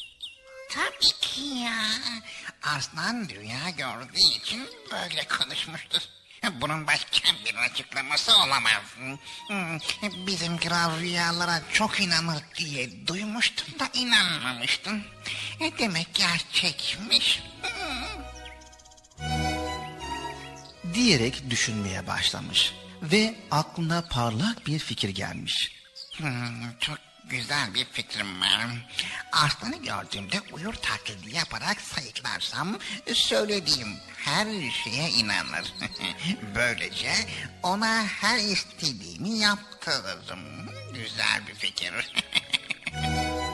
[0.70, 1.82] Tabii ki ya.
[2.62, 6.00] Aslan rüya gördüğü için böyle konuşmuştur.
[6.50, 8.82] Bunun başka bir açıklaması olamaz.
[10.26, 15.04] Bizim kral rüyalara çok inanır diye duymuştum da inanmamıştım.
[15.60, 17.42] E, Demek gerçekmiş.
[20.94, 25.72] Diyerek düşünmeye başlamış ve aklına parlak bir fikir gelmiş.
[26.16, 28.66] Hmm, çok güzel bir fikrim var.
[29.32, 32.78] Aslanı gördüğümde uyur taklidi yaparak sayıklarsam
[33.14, 35.74] söylediğim her şeye inanır.
[36.54, 37.12] Böylece
[37.62, 40.40] ona her istediğimi yaptırırım.
[40.94, 41.92] Güzel bir fikir.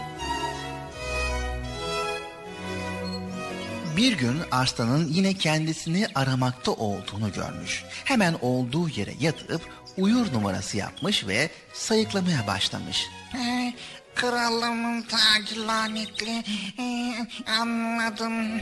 [3.99, 7.85] Bir gün aslanın yine kendisini aramakta olduğunu görmüş.
[8.05, 9.63] Hemen olduğu yere yatıp
[9.99, 13.07] uyur numarası yapmış ve sayıklamaya başlamış.
[13.35, 13.75] Ee,
[14.15, 16.45] Krallığımın tacı lanetli.
[16.79, 17.15] Ee,
[17.61, 18.61] anladım.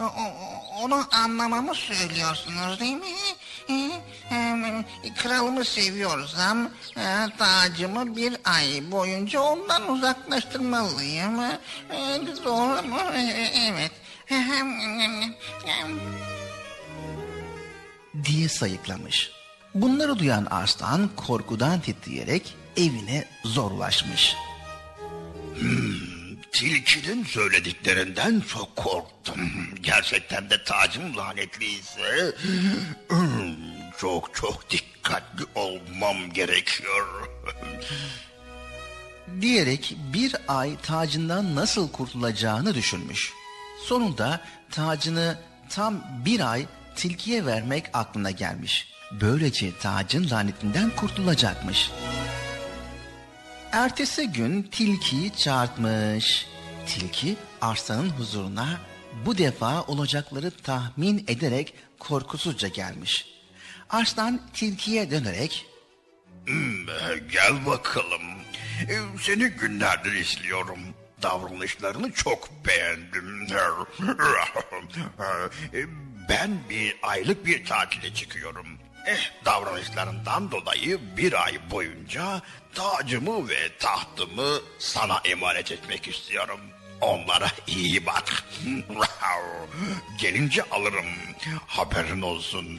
[0.00, 3.06] O- onu anlamamı söylüyorsunuz değil mi?
[3.70, 3.90] Ee,
[4.34, 7.06] e, kralımı seviyorsam e,
[7.38, 11.40] tacımı bir ay boyunca ondan uzaklaştırmalıyım.
[11.40, 12.98] Ee, doğru mu?
[13.14, 13.92] Ee, evet.
[18.24, 19.30] diye sayıklamış.
[19.74, 24.36] Bunları duyan aslan korkudan titreyerek evine zor ulaşmış.
[26.52, 29.50] Tilkinin söylediklerinden çok korktum.
[29.80, 32.34] Gerçekten de tacım lanetliyse
[33.08, 33.54] hmm,
[33.98, 37.06] çok çok dikkatli olmam gerekiyor.
[39.40, 43.32] Diyerek bir ay tacından nasıl kurtulacağını düşünmüş.
[43.84, 46.66] Sonunda tacını tam bir ay
[46.96, 48.92] tilkiye vermek aklına gelmiş.
[49.20, 51.90] Böylece tacın lanetinden kurtulacakmış.
[53.72, 56.46] Ertesi gün tilkiyi çağırtmış.
[56.86, 58.80] Tilki arslanın huzuruna
[59.26, 63.26] bu defa olacakları tahmin ederek korkusuzca gelmiş.
[63.90, 65.66] Arslan tilkiye dönerek
[66.46, 66.86] Hmm,
[67.32, 68.22] Gel bakalım.
[68.88, 70.78] Ee, Seni günlerdir izliyorum.
[71.22, 73.46] Davranışlarını çok beğendim.
[76.28, 78.66] Ben bir aylık bir tatile çıkıyorum.
[79.06, 82.42] Eh, davranışlarından dolayı bir ay boyunca
[82.74, 86.60] tacımı ve tahtımı sana emanet etmek istiyorum.
[87.00, 88.44] Onlara iyi bak.
[90.20, 91.06] Gelince alırım.
[91.66, 92.78] Haberin olsun.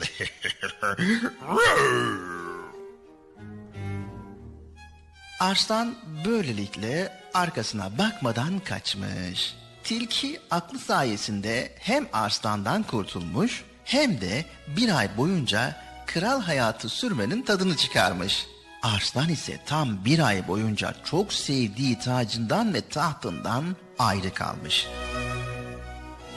[5.40, 9.54] Arslan böylelikle arkasına bakmadan kaçmış.
[9.84, 17.76] Tilki aklı sayesinde hem arslandan kurtulmuş hem de bir ay boyunca kral hayatı sürmenin tadını
[17.76, 18.46] çıkarmış.
[18.82, 23.64] Arslan ise tam bir ay boyunca çok sevdiği tacından ve tahtından
[23.98, 24.86] ayrı kalmış.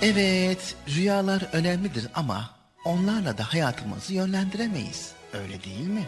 [0.01, 2.49] Evet, rüyalar önemlidir ama
[2.85, 5.11] onlarla da hayatımızı yönlendiremeyiz.
[5.33, 6.07] Öyle değil mi?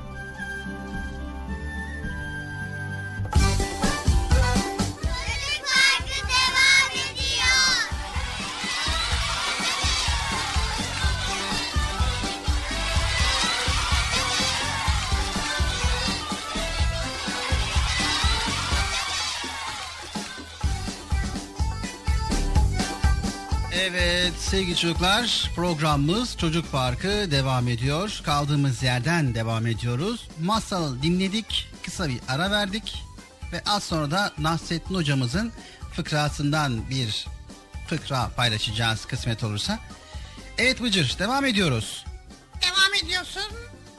[24.51, 28.21] Sevgili çocuklar programımız Çocuk Parkı devam ediyor.
[28.25, 30.27] Kaldığımız yerden devam ediyoruz.
[30.43, 33.03] Masal dinledik, kısa bir ara verdik
[33.51, 35.51] ve az sonra da Nasrettin hocamızın
[35.95, 37.27] fıkrasından bir
[37.87, 39.79] fıkra paylaşacağız kısmet olursa.
[40.57, 42.05] Evet Bıcır devam ediyoruz.
[42.61, 43.51] Devam ediyorsun.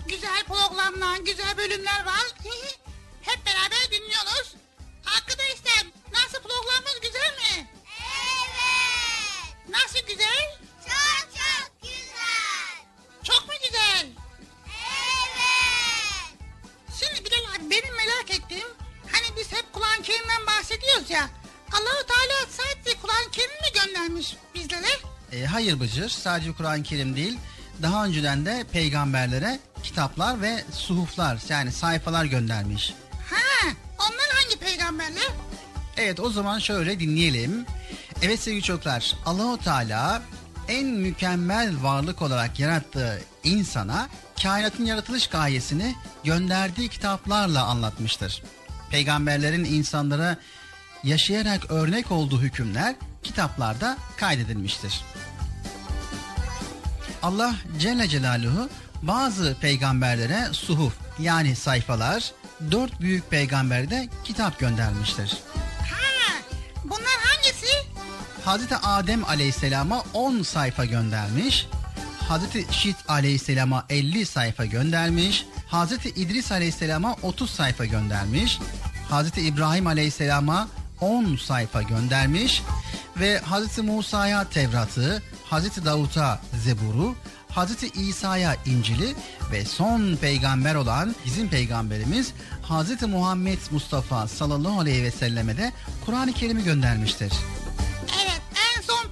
[0.09, 2.27] Güzel programlar, güzel bölümler var.
[3.23, 4.55] Hep beraber dinliyoruz.
[5.17, 7.72] Arkadaşlar nasıl programımız güzel mi?
[9.73, 10.59] Nasıl güzel?
[10.85, 12.77] Çok çok güzel.
[13.23, 14.07] Çok mu güzel?
[14.67, 16.39] Evet.
[17.01, 18.69] Şimdi Bilal abi benim merak ettiğim
[19.13, 21.31] hani biz hep Kur'an-ı Kerim'den bahsediyoruz ya.
[21.73, 24.87] Allahu Teala sadece Kur'an-ı Kerim mi göndermiş bizlere?
[25.33, 27.39] E, hayır Bıcır sadece Kur'an-ı Kerim değil
[27.83, 32.95] daha önceden de peygamberlere kitaplar ve suhuflar yani sayfalar göndermiş.
[33.31, 33.69] Ha,
[33.99, 35.29] onlar hangi peygamberler?
[35.97, 37.67] Evet o zaman şöyle dinleyelim.
[38.23, 40.23] Evet sevgili çocuklar Allahu Teala
[40.69, 44.09] en mükemmel varlık olarak yarattığı insana
[44.43, 45.95] kainatın yaratılış gayesini
[46.25, 48.43] gönderdiği kitaplarla anlatmıştır.
[48.91, 50.37] Peygamberlerin insanlara
[51.05, 55.01] yaşayarak örnek olduğu hükümler kitaplarda kaydedilmiştir.
[57.23, 58.69] Allah Celle Celaluhu
[59.03, 62.33] bazı peygamberlere suhuf yani sayfalar,
[62.71, 65.39] dört büyük peygamberde kitap göndermiştir.
[65.91, 66.43] Ha,
[66.85, 67.22] bunlar?
[68.45, 71.67] Hazreti Adem Aleyhisselam'a 10 sayfa göndermiş.
[72.29, 75.47] Hazreti Şit Aleyhisselam'a 50 sayfa göndermiş.
[75.67, 78.59] Hazreti İdris Aleyhisselam'a 30 sayfa göndermiş.
[79.11, 80.69] Hazreti İbrahim Aleyhisselam'a
[81.01, 82.63] 10 sayfa göndermiş
[83.21, 87.15] ve Hazreti Musa'ya Tevrat'ı, Hazreti Davut'a Zebur'u,
[87.49, 89.15] Hazreti İsa'ya İncil'i
[89.53, 92.33] ve son peygamber olan bizim peygamberimiz
[92.63, 95.73] Hazreti Muhammed Mustafa sallallahu aleyhi ve selleme de
[96.07, 97.33] Kur'an-ı Kerim'i göndermiştir.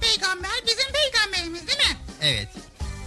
[0.01, 1.97] Peygamber bizim peygamberimiz değil mi?
[2.21, 2.47] Evet.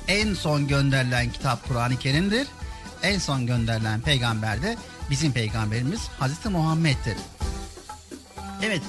[0.09, 2.47] En son gönderilen kitap Kur'an-ı Kerim'dir.
[3.03, 4.77] En son gönderilen peygamber de
[5.11, 7.17] bizim peygamberimiz Hazreti Muhammed'dir.
[8.63, 8.83] Evet.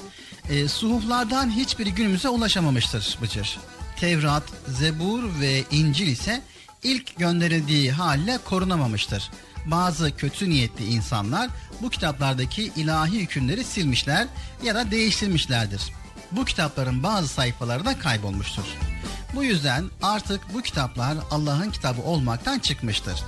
[0.50, 3.60] E, suhuflardan hiçbiri günümüze ulaşamamıştır Bıcır.
[4.00, 6.42] Tevrat, Zebur ve İncil ise
[6.84, 9.32] ilk gönderildiği halle korunamamıştır.
[9.66, 11.50] Bazı kötü niyetli insanlar
[11.82, 14.28] bu kitaplardaki ilahi hükümleri silmişler
[14.64, 15.82] ya da değiştirmişlerdir.
[16.36, 18.64] Bu kitapların bazı sayfaları da kaybolmuştur.
[19.36, 23.24] Bu yüzden artık bu kitaplar Allah'ın kitabı olmaktan çıkmıştır.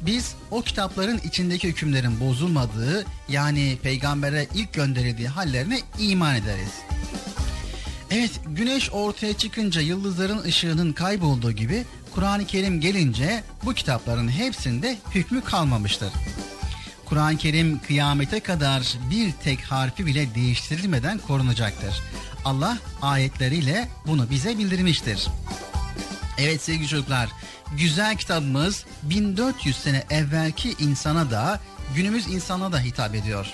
[0.00, 6.72] Biz o kitapların içindeki hükümlerin bozulmadığı yani peygambere ilk gönderildiği hallerine iman ederiz.
[8.10, 11.84] Evet güneş ortaya çıkınca yıldızların ışığının kaybolduğu gibi
[12.14, 16.12] Kur'an-ı Kerim gelince bu kitapların hepsinde hükmü kalmamıştır.
[17.06, 22.02] Kur'an-ı Kerim kıyamete kadar bir tek harfi bile değiştirilmeden korunacaktır.
[22.44, 25.28] Allah ayetleriyle bunu bize bildirmiştir.
[26.38, 27.28] Evet sevgili çocuklar,
[27.78, 31.60] güzel kitabımız 1400 sene evvelki insana da
[31.94, 33.46] günümüz insana da hitap ediyor.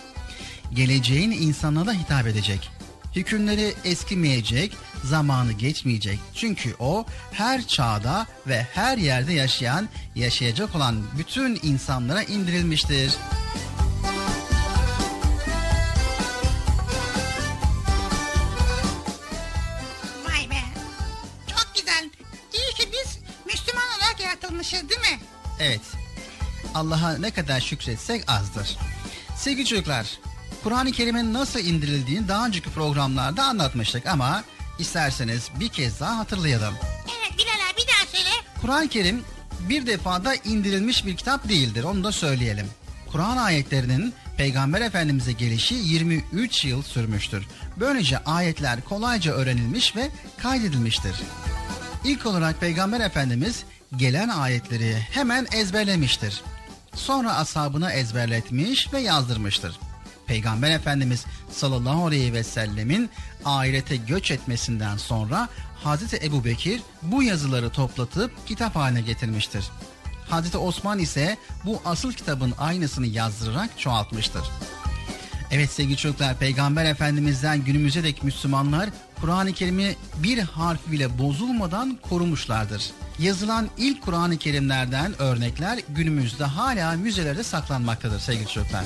[0.74, 2.70] Geleceğin insana da hitap edecek.
[3.16, 6.18] Hükümleri eskimeyecek, zamanı geçmeyecek.
[6.34, 13.12] Çünkü o her çağda ve her yerde yaşayan, yaşayacak olan bütün insanlara indirilmiştir.
[25.60, 25.80] Evet.
[26.74, 28.76] Allah'a ne kadar şükretsek azdır.
[29.36, 30.06] Sevgili çocuklar,
[30.64, 34.44] Kur'an-ı Kerim'in nasıl indirildiğini daha önceki programlarda anlatmıştık ama
[34.78, 36.74] isterseniz bir kez daha hatırlayalım.
[37.18, 38.30] Evet Bilal abi bir daha söyle.
[38.60, 39.24] Kur'an-ı Kerim
[39.60, 41.84] bir defada indirilmiş bir kitap değildir.
[41.84, 42.66] Onu da söyleyelim.
[43.12, 47.46] Kur'an ayetlerinin Peygamber Efendimiz'e gelişi 23 yıl sürmüştür.
[47.76, 50.10] Böylece ayetler kolayca öğrenilmiş ve
[50.42, 51.16] kaydedilmiştir.
[52.04, 53.64] İlk olarak Peygamber Efendimiz
[53.97, 56.43] gelen ayetleri hemen ezberlemiştir.
[56.95, 59.78] Sonra ashabına ezberletmiş ve yazdırmıştır.
[60.26, 63.11] Peygamber Efendimiz sallallahu aleyhi ve sellemin
[63.45, 65.49] ahirete göç etmesinden sonra
[65.84, 69.64] Hazreti Ebu Bekir bu yazıları toplatıp kitap haline getirmiştir.
[70.30, 74.43] Hazreti Osman ise bu asıl kitabın aynısını yazdırarak çoğaltmıştır.
[75.51, 78.90] Evet sevgili çocuklar Peygamber Efendimiz'den günümüze dek Müslümanlar
[79.20, 82.90] Kur'an-ı Kerim'i bir harf bile bozulmadan korumuşlardır.
[83.18, 88.84] Yazılan ilk Kur'an-ı Kerimlerden örnekler günümüzde hala müzelerde saklanmaktadır sevgili çocuklar.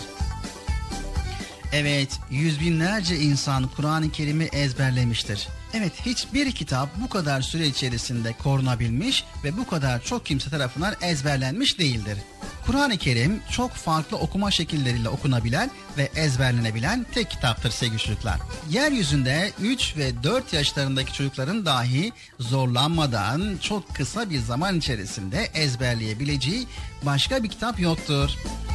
[1.73, 5.49] Evet, yüz binlerce insan Kur'an-ı Kerim'i ezberlemiştir.
[5.75, 11.79] Evet, hiçbir kitap bu kadar süre içerisinde korunabilmiş ve bu kadar çok kimse tarafından ezberlenmiş
[11.79, 12.19] değildir.
[12.67, 18.41] Kur'an-ı Kerim çok farklı okuma şekilleriyle okunabilen ve ezberlenebilen tek kitaptır sevgili çocuklar.
[18.71, 26.67] Yeryüzünde 3 ve 4 yaşlarındaki çocukların dahi zorlanmadan çok kısa bir zaman içerisinde ezberleyebileceği
[27.03, 28.31] başka bir kitap yoktur.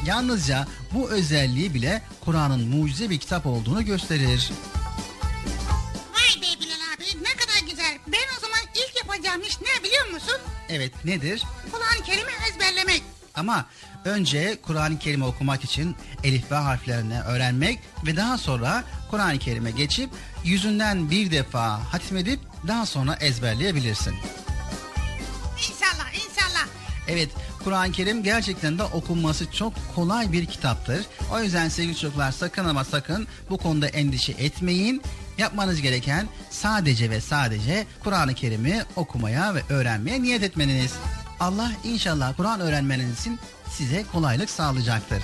[0.06, 4.52] Yalnızca bu özelliği bile Kur'an'ın mucize bir kitap olduğunu gösterir.
[6.14, 7.98] Vay be Bilal abi ne kadar güzel.
[8.08, 10.36] Ben o zaman ilk yapacağım iş ne biliyor musun?
[10.70, 11.44] Evet nedir?
[13.36, 13.66] Ama
[14.06, 20.10] önce Kur'an-ı Kerim'i okumak için elif ve harflerini öğrenmek ve daha sonra Kur'an-ı Kerim'e geçip
[20.44, 24.16] yüzünden bir defa hatmedip daha sonra ezberleyebilirsin.
[25.58, 26.68] İnşallah inşallah.
[27.08, 27.30] Evet
[27.64, 31.06] Kur'an-ı Kerim gerçekten de okunması çok kolay bir kitaptır.
[31.34, 35.02] O yüzden sevgili çocuklar sakın ama sakın bu konuda endişe etmeyin.
[35.38, 40.94] Yapmanız gereken sadece ve sadece Kur'an-ı Kerim'i okumaya ve öğrenmeye niyet etmeniz.
[41.40, 45.24] Allah inşallah Kur'an öğrenmeniz için size kolaylık sağlayacaktır.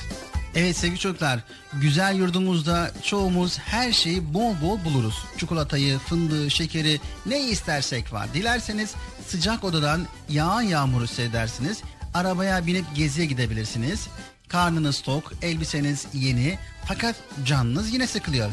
[0.56, 1.40] Evet sevgili çocuklar,
[1.74, 5.26] güzel yurdumuzda çoğumuz her şeyi bol bol buluruz.
[5.38, 8.34] Çikolatayı, fındığı, şekeri ne istersek var.
[8.34, 8.96] Dilerseniz
[9.28, 11.82] sıcak odadan yağan yağmuru seyredersiniz.
[12.14, 14.08] Arabaya binip geziye gidebilirsiniz.
[14.48, 18.52] Karnınız tok, elbiseniz yeni fakat canınız yine sıkılıyor.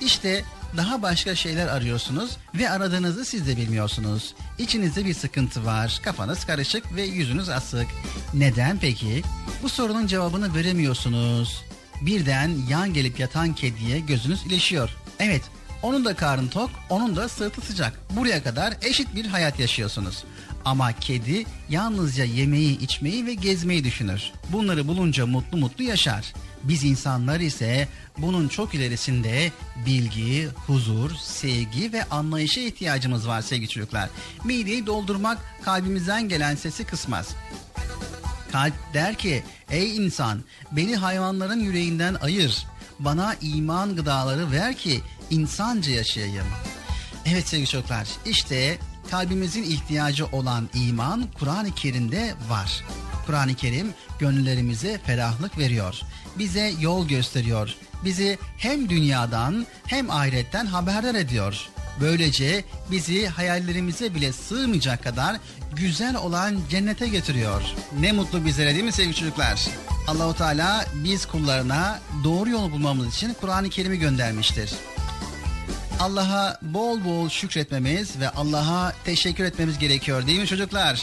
[0.00, 0.44] İşte
[0.76, 4.34] daha başka şeyler arıyorsunuz ve aradığınızı siz de bilmiyorsunuz.
[4.58, 7.86] İçinizde bir sıkıntı var, kafanız karışık ve yüzünüz asık.
[8.34, 9.22] Neden peki?
[9.62, 11.64] Bu sorunun cevabını veremiyorsunuz.
[12.00, 14.90] Birden yan gelip yatan kediye gözünüz ilişiyor.
[15.18, 15.42] Evet,
[15.82, 18.00] onun da karnı tok, onun da sırtı sıcak.
[18.10, 20.24] Buraya kadar eşit bir hayat yaşıyorsunuz.
[20.64, 24.32] Ama kedi yalnızca yemeği, içmeyi ve gezmeyi düşünür.
[24.52, 26.32] Bunları bulunca mutlu mutlu yaşar.
[26.64, 27.88] Biz insanlar ise
[28.18, 29.52] bunun çok ilerisinde
[29.86, 34.08] bilgi, huzur, sevgi ve anlayışa ihtiyacımız var sevgili çocuklar.
[34.44, 37.28] Mideyi doldurmak kalbimizden gelen sesi kısmaz.
[38.52, 40.42] Kalp der ki ey insan
[40.72, 42.66] beni hayvanların yüreğinden ayır.
[42.98, 45.00] Bana iman gıdaları ver ki
[45.30, 46.46] insanca yaşayayım.
[47.26, 48.78] Evet sevgili çocuklar işte
[49.10, 52.84] kalbimizin ihtiyacı olan iman Kur'an-ı Kerim'de var.
[53.26, 56.00] Kur'an-ı Kerim gönüllerimize ferahlık veriyor.
[56.38, 57.74] Bize yol gösteriyor.
[58.04, 61.68] Bizi hem dünyadan hem ahiretten haberdar ediyor.
[62.00, 65.36] Böylece bizi hayallerimize bile sığmayacak kadar
[65.76, 67.62] güzel olan cennete getiriyor.
[68.00, 69.68] Ne mutlu bizlere değil mi sevgili çocuklar?
[70.08, 74.72] Allahu Teala biz kullarına doğru yolu bulmamız için Kur'an-ı Kerim'i göndermiştir.
[76.00, 81.02] Allah'a bol bol şükretmemiz ve Allah'a teşekkür etmemiz gerekiyor değil mi çocuklar?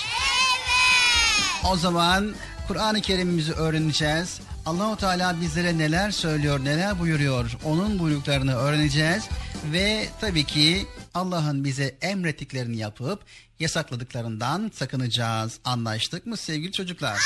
[1.71, 2.36] O zaman
[2.67, 4.39] Kur'an-ı Kerim'imizi öğreneceğiz.
[4.70, 9.24] Allahu Teala bizlere neler söylüyor, neler buyuruyor, onun buyruklarını öğreneceğiz
[9.65, 13.20] ve tabii ki Allah'ın bize emrettiklerini yapıp
[13.59, 15.59] yasakladıklarından sakınacağız.
[15.65, 17.17] Anlaştık mı sevgili çocuklar?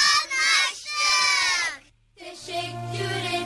[2.16, 3.43] Teşekkür ederim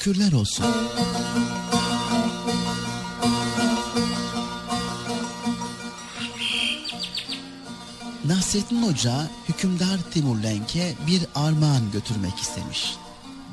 [0.00, 0.66] Şükürler olsun.
[8.24, 12.94] Nasrettin Hoca hükümdar Timur Lenk'e bir armağan götürmek istemiş.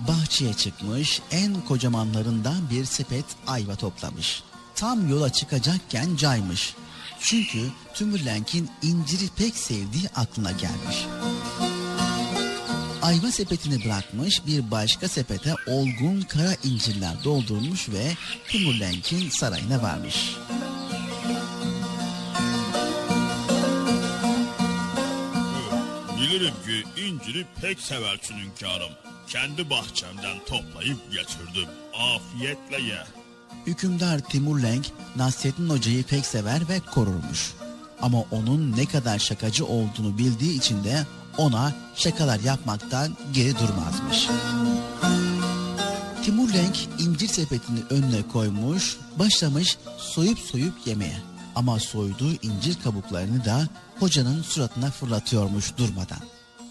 [0.08, 4.44] Bahçeye çıkmış en kocamanlarından bir sepet ayva toplamış.
[4.76, 6.76] Tam yola çıkacakken caymış.
[7.20, 7.60] Çünkü
[7.94, 11.06] Timur Lenk'in inciri pek sevdiği aklına gelmiş.
[13.08, 18.12] Ayva sepetini bırakmış bir başka sepete olgun kara incirler doldurmuş ve
[18.48, 20.36] Timur Lenk'in sarayına varmış.
[26.18, 28.92] Bilirim ki inciri pek seversin hünkârım.
[29.28, 31.70] Kendi bahçemden toplayıp getirdim.
[31.94, 33.00] Afiyetle ye.
[33.68, 34.86] Hükümdar Timur Lenk
[35.16, 37.54] Nasrettin Hoca'yı pek sever ve korurmuş.
[38.02, 41.06] Ama onun ne kadar şakacı olduğunu bildiği için de
[41.38, 44.28] ona şakalar yapmaktan geri durmazmış.
[46.26, 51.18] Timur Lenk incir sepetini önüne koymuş, başlamış soyup soyup yemeye.
[51.56, 53.68] Ama soyduğu incir kabuklarını da
[54.00, 56.20] hocanın suratına fırlatıyormuş durmadan.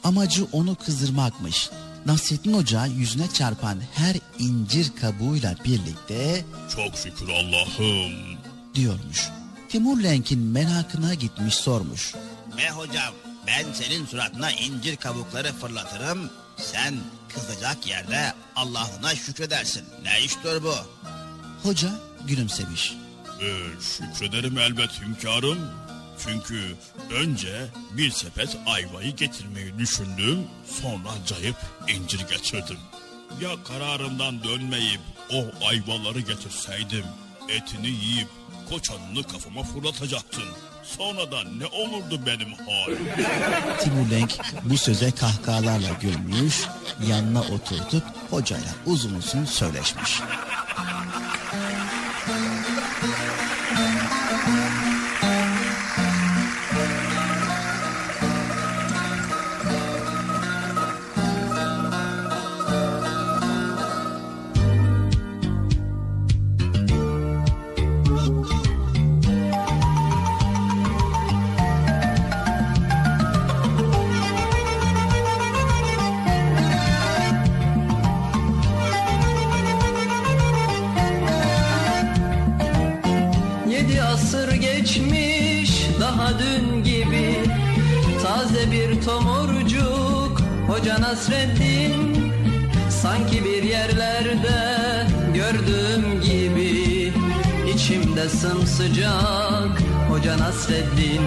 [0.04, 1.70] Amacı onu kızdırmakmış.
[2.06, 6.44] Nasrettin Hoca yüzüne çarpan her incir kabuğuyla birlikte
[6.76, 8.12] Çok şükür Allah'ım.
[8.74, 9.28] diyormuş.
[9.68, 12.14] Timur Lenk'in merakına gitmiş sormuş.
[12.56, 13.14] Me hocam
[13.46, 16.30] ben senin suratına incir kabukları fırlatırım.
[16.56, 16.94] Sen
[17.34, 19.84] kızacak yerde Allah'ına şükredersin.
[20.02, 20.74] Ne iştir bu?
[21.62, 21.90] Hoca
[22.26, 22.94] gülümsemiş.
[23.40, 25.58] Ee, şükrederim elbet hünkârım.
[26.24, 26.76] Çünkü
[27.10, 30.38] önce bir sepet ayvayı getirmeyi düşündüm.
[30.82, 31.56] Sonra cayıp
[31.88, 32.78] incir getirdim.
[33.40, 35.00] Ya kararımdan dönmeyip
[35.32, 37.04] o ayvaları getirseydim
[37.48, 38.28] etini yiyip
[38.70, 40.44] koçanını kafama fırlatacaktın.
[40.82, 42.98] Sonra da ne olurdu benim halim?
[43.80, 46.62] Timur Lenk bu söze kahkahalarla gülmüş,
[47.08, 50.20] yanına oturtup hocayla uzun uzun söyleşmiş.
[91.16, 92.32] Nasreddin
[92.90, 97.12] Sanki bir yerlerde gördüğüm gibi.
[97.74, 101.20] İçimde sımsıcak Hoca Nasreddin.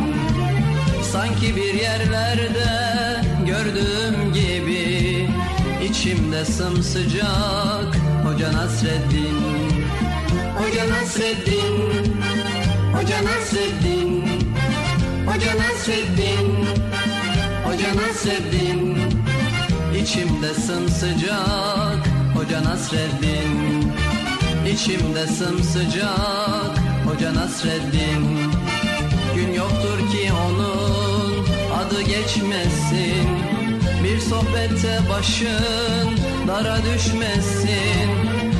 [1.12, 2.70] Sanki bir yerlerde
[3.46, 5.30] gördüğüm gibi.
[5.90, 9.38] İçimde sımsıcak Hoca Nasreddin.
[10.58, 12.14] Hoca Nasreddin
[12.94, 14.28] Hoca Nasreddin.
[15.26, 16.66] Hoca Nasreddin
[17.66, 18.89] Hoca Nasreddin
[20.10, 23.92] İçimde sımsıcak Hoca Nasreddin.
[24.74, 28.52] İçimde sımsıcak Hoca Nasreddin.
[29.36, 33.28] Gün yoktur ki onun adı geçmesin.
[34.04, 36.10] Bir sohbette başın
[36.48, 38.10] dara düşmesin.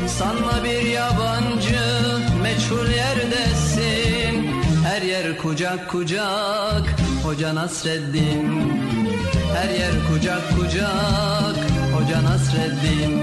[0.08, 1.82] Sanma bir yabancı
[2.44, 4.48] meçhul yerdesin.
[4.86, 8.70] Her yer kucak kucak Hoca Nasreddin
[9.54, 11.58] Her yer kucak kucak
[11.94, 13.14] Hoca Nasreddin.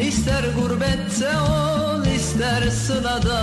[0.00, 3.40] İster gurbette ol ister sılada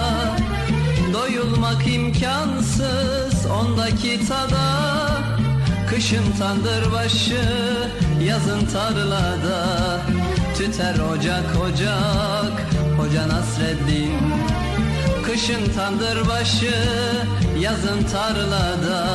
[1.14, 4.65] Doyulmak imkansız ondaki tada
[6.06, 7.42] Kışın tandır başı
[8.28, 10.02] yazın tarlada.
[10.58, 12.66] Tüter ocak ocak
[12.98, 14.14] Hoca Nasreddin.
[15.26, 16.76] Kışın tandır başı
[17.60, 19.08] yazın tarlada.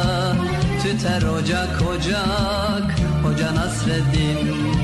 [0.83, 4.75] Tüter ocak ocak Hoca Nasreddin.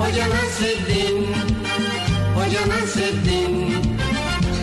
[0.00, 1.26] Hoca Nasreddin
[2.34, 3.74] Hoca Nasreddin.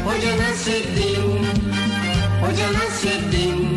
[0.05, 1.45] Hoca Nasreddin
[2.41, 3.76] Hoca Nasreddin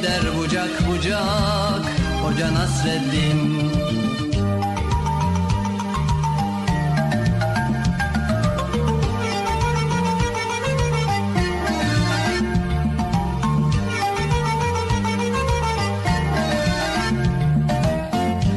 [0.00, 1.84] Gider bucak bucak
[2.22, 3.70] Hoca Nasreddin.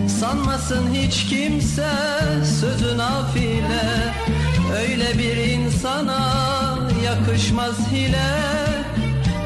[0.08, 1.90] Sanmasın hiç kimse
[2.60, 4.14] sözü nafile.
[4.82, 6.30] Öyle bir insana
[7.06, 8.73] yakışmaz hile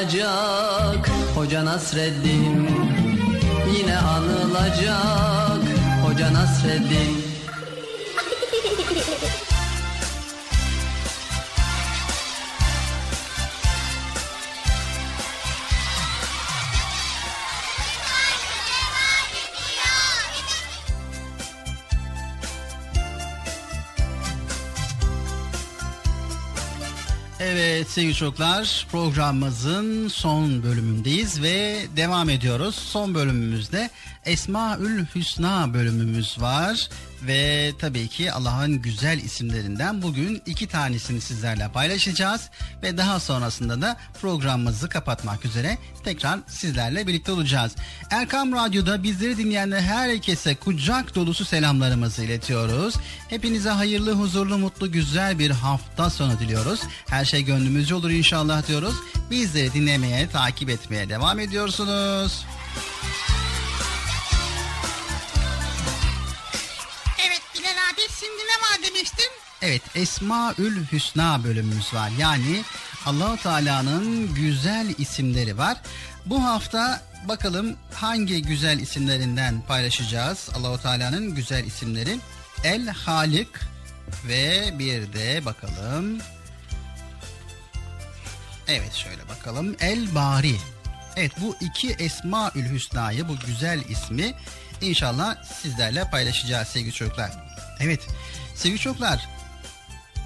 [0.00, 2.68] anılacak Hoca Nasreddin
[3.78, 5.62] Yine anılacak.
[6.04, 7.29] Hoca Nasreddin
[27.60, 32.74] Evet sevgili çocuklar programımızın son bölümündeyiz ve devam ediyoruz.
[32.74, 33.90] Son bölümümüzde
[34.26, 36.88] Esmaül Hüsna bölümümüz var
[37.22, 42.50] ve tabii ki Allah'ın güzel isimlerinden bugün iki tanesini sizlerle paylaşacağız
[42.82, 47.72] ve daha sonrasında da programımızı kapatmak üzere tekrar sizlerle birlikte olacağız.
[48.10, 52.94] Erkam Radyo'da bizleri dinleyenler herkese kucak dolusu selamlarımızı iletiyoruz.
[53.28, 56.80] Hepinize hayırlı, huzurlu, mutlu, güzel bir hafta sonu diliyoruz.
[57.06, 58.94] Her şey gönlümüzce olur inşallah diyoruz.
[59.30, 62.44] Bizleri dinlemeye, takip etmeye devam ediyorsunuz.
[69.62, 72.10] Evet Esmaül Hüsna bölümümüz var.
[72.18, 72.64] Yani
[73.06, 75.76] Allahu Teala'nın güzel isimleri var.
[76.26, 80.48] Bu hafta bakalım hangi güzel isimlerinden paylaşacağız.
[80.54, 82.18] Allahu Teala'nın güzel isimleri.
[82.64, 83.48] El Halik
[84.28, 86.18] ve bir de bakalım.
[88.68, 89.76] Evet şöyle bakalım.
[89.80, 90.56] El Bari.
[91.16, 94.34] Evet bu iki Esmaül Hüsna'yı bu güzel ismi
[94.80, 97.30] inşallah sizlerle paylaşacağız sevgili çocuklar.
[97.80, 98.00] Evet
[98.54, 99.28] sevgili çocuklar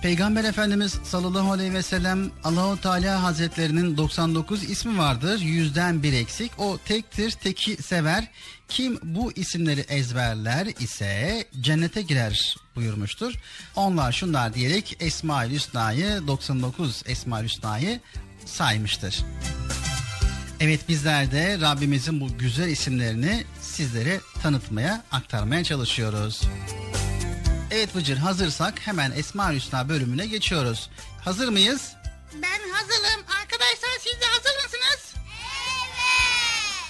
[0.04, 5.40] Peygamber Efendimiz sallallahu aleyhi ve sellem Allahu Teala Hazretlerinin 99 ismi vardır.
[5.40, 6.52] Yüzden bir eksik.
[6.58, 8.28] O tektir, teki sever.
[8.68, 13.34] Kim bu isimleri ezberler ise cennete girer buyurmuştur.
[13.76, 18.00] Onlar şunlar diyerek Esma-ül Hüsna'yı 99 Esma-ül Hüsna'yı
[18.44, 19.24] saymıştır.
[20.60, 26.40] Evet bizler de Rabbimizin bu güzel isimlerini sizlere tanıtmaya, aktarmaya çalışıyoruz.
[27.74, 30.90] Evet Bıcır hazırsak hemen Esma Hüsna bölümüne geçiyoruz.
[31.24, 31.92] Hazır mıyız?
[32.34, 33.24] Ben hazırım.
[33.40, 35.14] Arkadaşlar siz de hazır mısınız?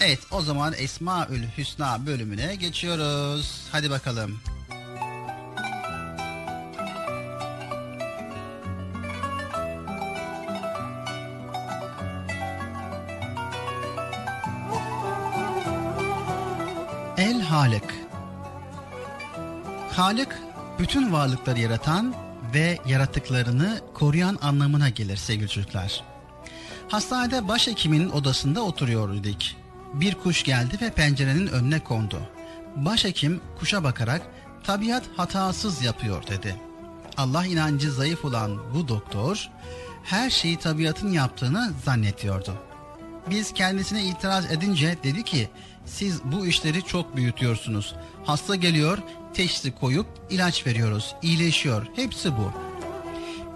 [0.00, 3.60] Evet o zaman Esmaül Hüsna bölümüne geçiyoruz.
[3.72, 4.40] Hadi bakalım.
[17.16, 17.84] El Halik
[19.96, 20.28] Halik
[20.78, 22.14] bütün varlıkları yaratan
[22.54, 26.04] ve yaratıklarını koruyan anlamına gelir sevgili çocuklar.
[26.88, 29.42] Hastanede başhekimin odasında oturuyorduk.
[29.94, 32.20] Bir kuş geldi ve pencerenin önüne kondu.
[32.76, 34.22] Başhekim kuşa bakarak
[34.64, 36.56] tabiat hatasız yapıyor dedi.
[37.16, 39.50] Allah inancı zayıf olan bu doktor
[40.04, 42.54] her şeyi tabiatın yaptığını zannediyordu.
[43.30, 45.48] Biz kendisine itiraz edince dedi ki
[45.86, 47.94] siz bu işleri çok büyütüyorsunuz.
[48.24, 48.98] Hasta geliyor
[49.34, 52.52] teşhisi koyup ilaç veriyoruz iyileşiyor hepsi bu.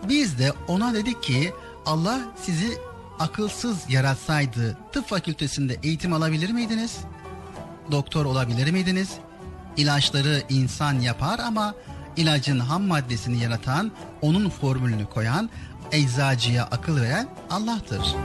[0.09, 1.53] Biz de ona dedik ki
[1.87, 2.79] Allah sizi
[3.18, 6.99] akılsız yaratsaydı tıp fakültesinde eğitim alabilir miydiniz?
[7.91, 9.11] Doktor olabilir miydiniz?
[9.76, 11.74] İlaçları insan yapar ama
[12.16, 15.51] ilacın ham maddesini yaratan, onun formülünü koyan,
[15.93, 18.16] eczacıya akıl veren Allah'tır.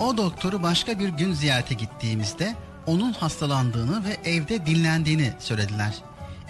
[0.00, 2.54] O doktoru başka bir gün ziyarete gittiğimizde
[2.86, 5.94] onun hastalandığını ve evde dinlendiğini söylediler.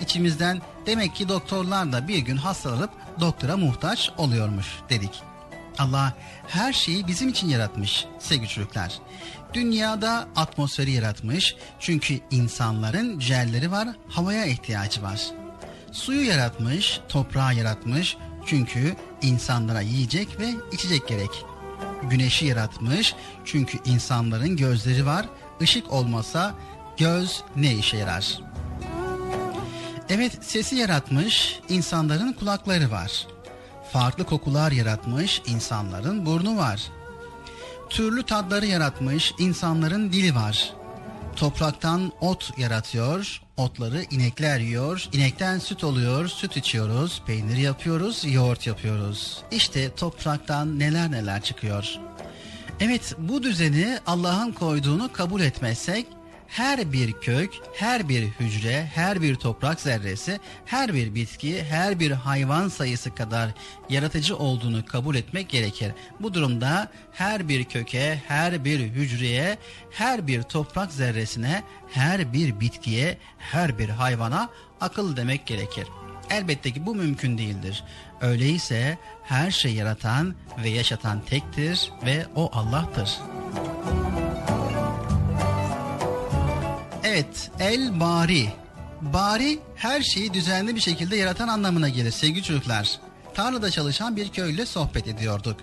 [0.00, 2.90] İçimizden demek ki doktorlar da bir gün hastalanıp
[3.20, 5.22] doktora muhtaç oluyormuş dedik.
[5.78, 6.12] Allah
[6.48, 8.98] her şeyi bizim için yaratmış sevgili çocuklar.
[9.54, 15.20] Dünyada atmosferi yaratmış çünkü insanların ciğerleri var, havaya ihtiyacı var.
[15.92, 21.44] Suyu yaratmış, toprağı yaratmış çünkü insanlara yiyecek ve içecek gerek.
[22.02, 25.26] Güneşi yaratmış çünkü insanların gözleri var,
[25.62, 26.54] ışık olmasa
[26.96, 28.38] göz ne işe yarar?
[30.08, 33.26] Evet sesi yaratmış, insanların kulakları var.
[33.92, 36.90] Farklı kokular yaratmış, insanların burnu var.
[37.90, 40.72] Türlü tatları yaratmış, insanların dili var.
[41.38, 49.42] Topraktan ot yaratıyor, otları inekler yiyor, inekten süt oluyor, süt içiyoruz, peynir yapıyoruz, yoğurt yapıyoruz.
[49.50, 51.98] İşte topraktan neler neler çıkıyor.
[52.80, 56.06] Evet bu düzeni Allah'ın koyduğunu kabul etmezsek
[56.48, 62.10] her bir kök, her bir hücre, her bir toprak zerresi, her bir bitki, her bir
[62.10, 63.50] hayvan sayısı kadar
[63.88, 65.92] yaratıcı olduğunu kabul etmek gerekir.
[66.20, 69.58] Bu durumda her bir köke, her bir hücreye,
[69.90, 74.48] her bir toprak zerresine, her bir bitkiye, her bir hayvana
[74.80, 75.86] akıl demek gerekir.
[76.30, 77.84] Elbette ki bu mümkün değildir.
[78.20, 80.34] Öyleyse her şey yaratan
[80.64, 83.18] ve yaşatan tektir ve o Allah'tır.
[87.04, 88.48] Evet, el bari.
[89.00, 93.00] Bari her şeyi düzenli bir şekilde yaratan anlamına gelir sevgili çocuklar.
[93.34, 95.56] Tarlada çalışan bir köylüyle sohbet ediyorduk.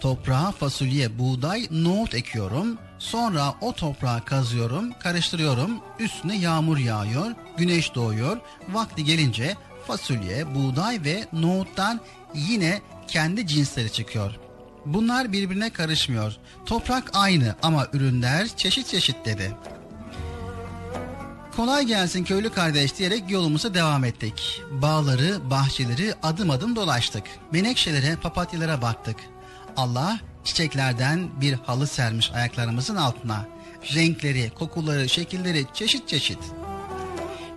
[0.00, 2.78] Toprağa fasulye, buğday, nohut ekiyorum.
[2.98, 5.70] Sonra o toprağı kazıyorum, karıştırıyorum.
[5.98, 8.36] Üstüne yağmur yağıyor, güneş doğuyor.
[8.68, 9.56] Vakti gelince
[9.86, 12.00] fasulye, buğday ve nohuttan
[12.34, 14.32] yine kendi cinsleri çıkıyor.
[14.86, 16.36] Bunlar birbirine karışmıyor.
[16.66, 19.56] Toprak aynı ama ürünler çeşit çeşit dedi.
[21.60, 24.62] Kolay gelsin köylü kardeş diyerek yolumuza devam ettik.
[24.70, 27.24] Bağları, bahçeleri adım adım dolaştık.
[27.52, 29.16] Menekşelere, papatyalara baktık.
[29.76, 33.46] Allah çiçeklerden bir halı sermiş ayaklarımızın altına.
[33.94, 36.38] Renkleri, kokuları, şekilleri çeşit çeşit.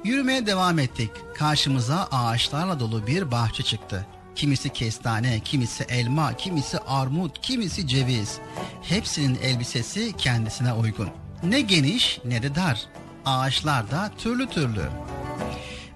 [0.04, 1.12] Yürümeye devam ettik.
[1.36, 4.08] Karşımıza ağaçlarla dolu bir bahçe çıktı.
[4.36, 8.38] Kimisi kestane, kimisi elma, kimisi armut, kimisi ceviz.
[8.82, 11.10] Hepsinin elbisesi kendisine uygun.
[11.44, 12.88] Ne geniş ne de dar.
[13.26, 14.90] Ağaçlar da türlü türlü.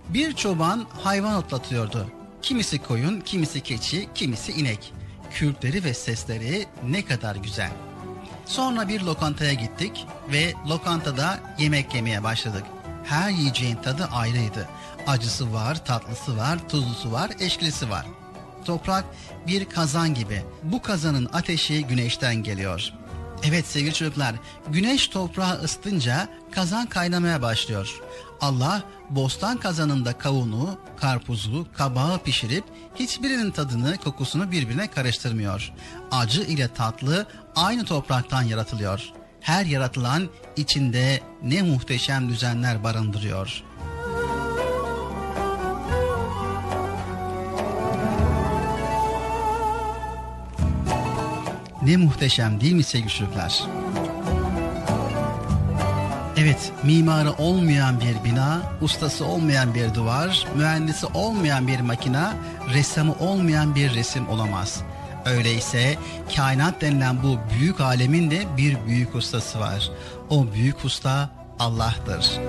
[0.09, 2.07] Bir çoban hayvan otlatıyordu.
[2.41, 4.93] Kimisi koyun, kimisi keçi, kimisi inek.
[5.31, 7.71] Kürkleri ve sesleri ne kadar güzel.
[8.45, 12.63] Sonra bir lokantaya gittik ve lokantada yemek yemeye başladık.
[13.03, 14.67] Her yiyeceğin tadı ayrıydı.
[15.07, 18.05] Acısı var, tatlısı var, tuzlusu var, eşkilisi var.
[18.65, 19.05] Toprak
[19.47, 20.43] bir kazan gibi.
[20.63, 22.93] Bu kazanın ateşi güneşten geliyor.
[23.43, 24.35] Evet sevgili çocuklar,
[24.69, 28.01] güneş toprağı ısıtınca kazan kaynamaya başlıyor.
[28.41, 32.63] Allah bostan kazanında kavunu, karpuzu, kabağı pişirip
[32.95, 35.73] hiçbirinin tadını, kokusunu birbirine karıştırmıyor.
[36.11, 39.09] Acı ile tatlı aynı topraktan yaratılıyor.
[39.41, 43.63] Her yaratılan içinde ne muhteşem düzenler barındırıyor.
[51.87, 53.63] Ne muhteşem değil mi sevgili çocuklar?
[56.37, 62.33] Evet, mimarı olmayan bir bina, ustası olmayan bir duvar, mühendisi olmayan bir makina,
[62.73, 64.81] ressamı olmayan bir resim olamaz.
[65.25, 65.97] Öyleyse
[66.35, 69.91] kainat denilen bu büyük alemin de bir büyük ustası var.
[70.29, 72.39] O büyük usta Allah'tır.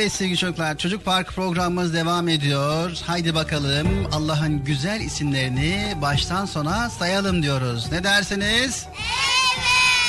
[0.00, 2.98] Evet sevgili çocuklar Çocuk Park programımız devam ediyor.
[3.06, 7.92] Haydi bakalım Allah'ın güzel isimlerini baştan sona sayalım diyoruz.
[7.92, 8.86] Ne dersiniz?
[8.88, 9.00] Evet.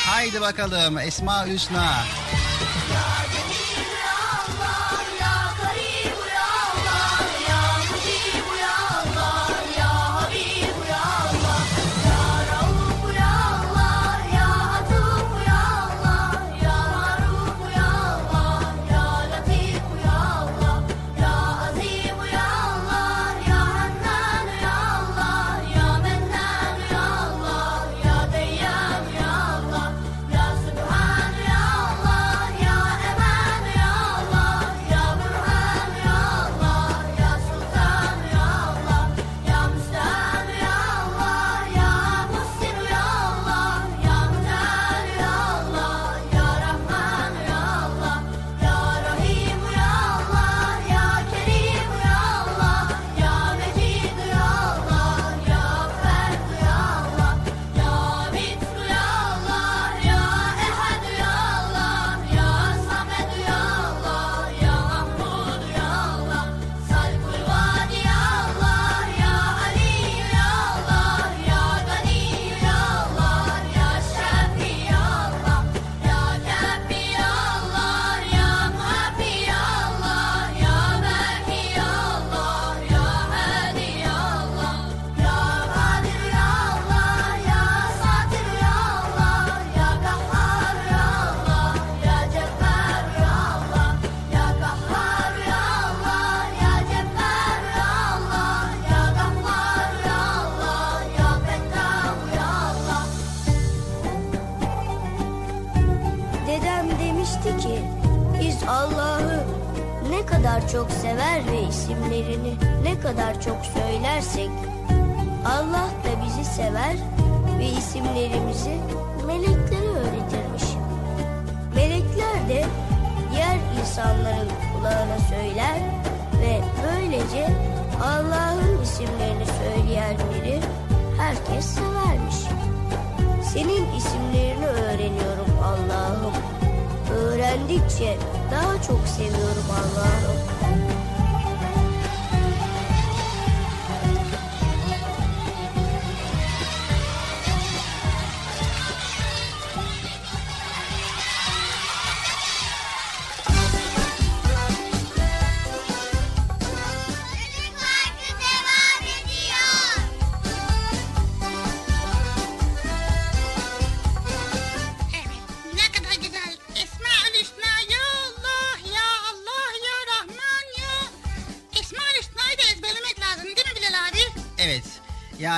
[0.05, 1.83] Haydi bakalım Esma Hüsna.
[1.83, 2.03] Ya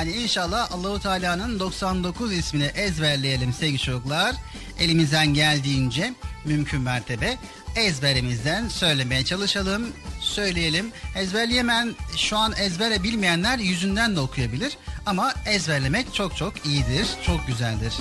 [0.04, 4.36] Yani inşallah Allahu Teala'nın 99 ismini ezberleyelim sevgili çocuklar.
[4.80, 6.14] Elimizden geldiğince
[6.46, 7.38] mümkün mertebe
[7.76, 10.92] ezberimizden söylemeye çalışalım, söyleyelim.
[11.16, 14.78] Ezberleyemeyen, şu an ezbere bilmeyenler yüzünden de okuyabilir.
[15.06, 17.94] Ama ezberlemek çok çok iyidir, çok güzeldir.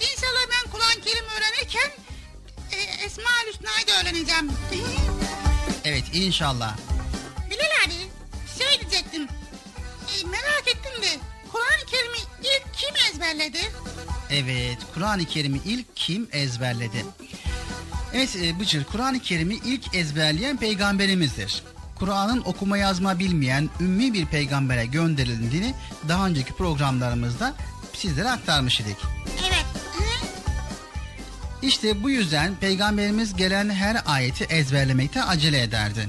[0.00, 1.90] İnşallah ben Kur'an-ı Kerim öğrenirken
[2.72, 4.52] e, Esmaül Hüsna'yı da öğreneceğim.
[5.84, 6.76] Evet inşallah.
[13.18, 13.58] Ezberledi?
[14.30, 17.04] Evet, Kur'an-ı Kerim'i ilk kim ezberledi?
[18.14, 21.62] Evet e, Bıcır, Kur'an-ı Kerim'i ilk ezberleyen peygamberimizdir.
[21.94, 25.74] Kur'an'ın okuma yazma bilmeyen ümmi bir peygambere gönderildiğini
[26.08, 27.54] daha önceki programlarımızda
[27.92, 28.96] sizlere aktarmış idik.
[29.48, 29.64] Evet.
[29.96, 30.26] Hı?
[31.62, 36.08] İşte bu yüzden peygamberimiz gelen her ayeti ezberlemekte acele ederdi.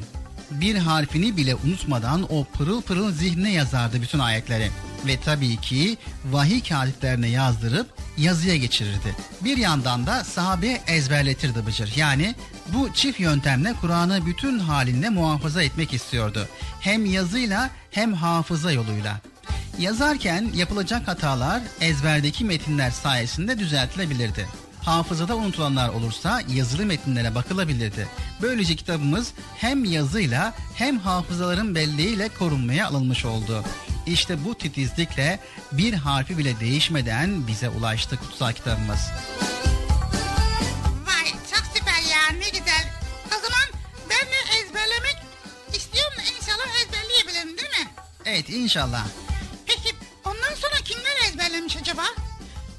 [0.52, 4.72] Bir harfini bile unutmadan o pırıl pırıl zihnine yazardı bütün ayetleri.
[5.06, 9.16] Ve tabii ki vahiy katiplerine yazdırıp yazıya geçirirdi.
[9.42, 11.94] Bir yandan da sahabeye ezberletirdi Bıcır.
[11.96, 12.36] Yani
[12.68, 16.48] bu çift yöntemle Kur'an'ı bütün halinde muhafaza etmek istiyordu.
[16.82, 19.22] Hem yazıyla hem hafıza yoluyla.
[19.80, 24.48] Yazarken yapılacak hatalar ezberdeki metinler sayesinde düzeltilebilirdi.
[24.82, 28.08] Hafızada unutulanlar olursa yazılı metinlere bakılabilirdi.
[28.42, 33.64] Böylece kitabımız hem yazıyla hem hafızaların belleğiyle korunmaya alınmış oldu.
[34.10, 35.40] İşte bu titizlikle
[35.72, 39.00] bir harfi bile değişmeden bize ulaştı kutsal kitabımız.
[41.06, 42.94] Vay çok süper ya ne güzel.
[43.28, 45.18] O zaman ben de ezberlemek
[45.76, 47.92] istiyorum da inşallah ezberleyebilirim değil mi?
[48.26, 49.08] Evet inşallah.
[49.66, 49.96] Peki
[50.26, 52.04] ondan sonra kimler ezberlemiş acaba?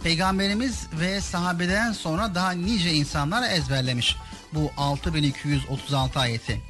[0.02, 4.16] Peygamberimiz ve sahabeden sonra daha nice insanlar ezberlemiş.
[4.55, 6.61] bu 6236 ayeti.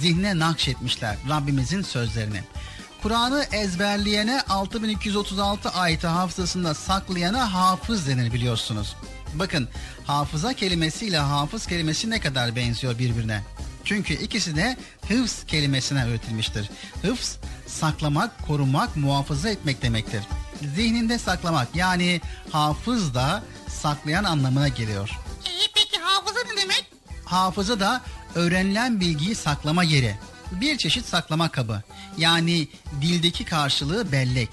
[0.00, 2.42] Zihne nakşetmişler Rabbimizin sözlerini.
[3.02, 8.96] Kur'an'ı ezberleyene 6236 ayeti hafızasında saklayana hafız denir biliyorsunuz.
[9.34, 9.68] Bakın
[10.06, 13.42] hafıza kelimesiyle hafız kelimesi ne kadar benziyor birbirine.
[13.84, 14.76] Çünkü ikisi de
[15.08, 16.70] hıfz kelimesine üretilmiştir.
[17.02, 17.36] Hıfz
[17.66, 20.22] saklamak, korumak, muhafaza etmek demektir.
[20.74, 22.20] Zihninde saklamak yani
[22.50, 25.18] hafız da saklayan anlamına geliyor.
[25.46, 26.86] E, peki hafıza ne demek?
[27.24, 28.02] Hafıza da
[28.34, 30.16] öğrenilen bilgiyi saklama yeri.
[30.52, 31.82] Bir çeşit saklama kabı.
[32.18, 32.68] Yani
[33.00, 34.48] dildeki karşılığı bellek.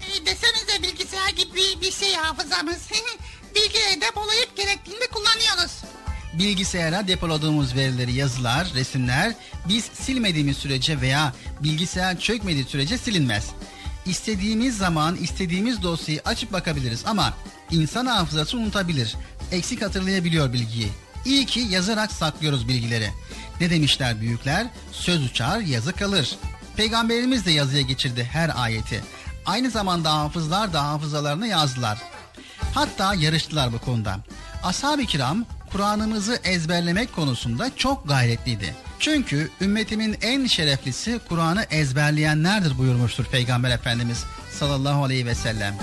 [0.00, 2.78] E, desenize bilgisayar gibi bir şey hafızamız.
[3.54, 5.72] Bilgileri depolayıp gerektiğinde kullanıyoruz.
[6.38, 9.34] Bilgisayara depoladığımız verileri yazılar, resimler
[9.68, 13.46] biz silmediğimiz sürece veya bilgisayar çökmediği sürece silinmez.
[14.06, 17.34] İstediğimiz zaman istediğimiz dosyayı açıp bakabiliriz ama
[17.70, 19.16] insan hafızası unutabilir.
[19.52, 20.88] Eksik hatırlayabiliyor bilgiyi.
[21.24, 23.10] İyi ki yazarak saklıyoruz bilgileri.
[23.60, 24.66] Ne demişler büyükler?
[24.92, 26.36] Söz uçar, yazı kalır.
[26.76, 29.04] Peygamberimiz de yazıya geçirdi her ayeti.
[29.46, 31.98] Aynı zamanda hafızlar da hafızalarını yazdılar.
[32.74, 34.16] Hatta yarıştılar bu konuda.
[34.62, 38.74] Ashab-ı kiram Kur'an'ımızı ezberlemek konusunda çok gayretliydi.
[38.98, 44.24] Çünkü ümmetimin en şereflisi Kur'an'ı ezberleyenlerdir buyurmuştur Peygamber Efendimiz
[44.58, 45.74] sallallahu aleyhi ve sellem.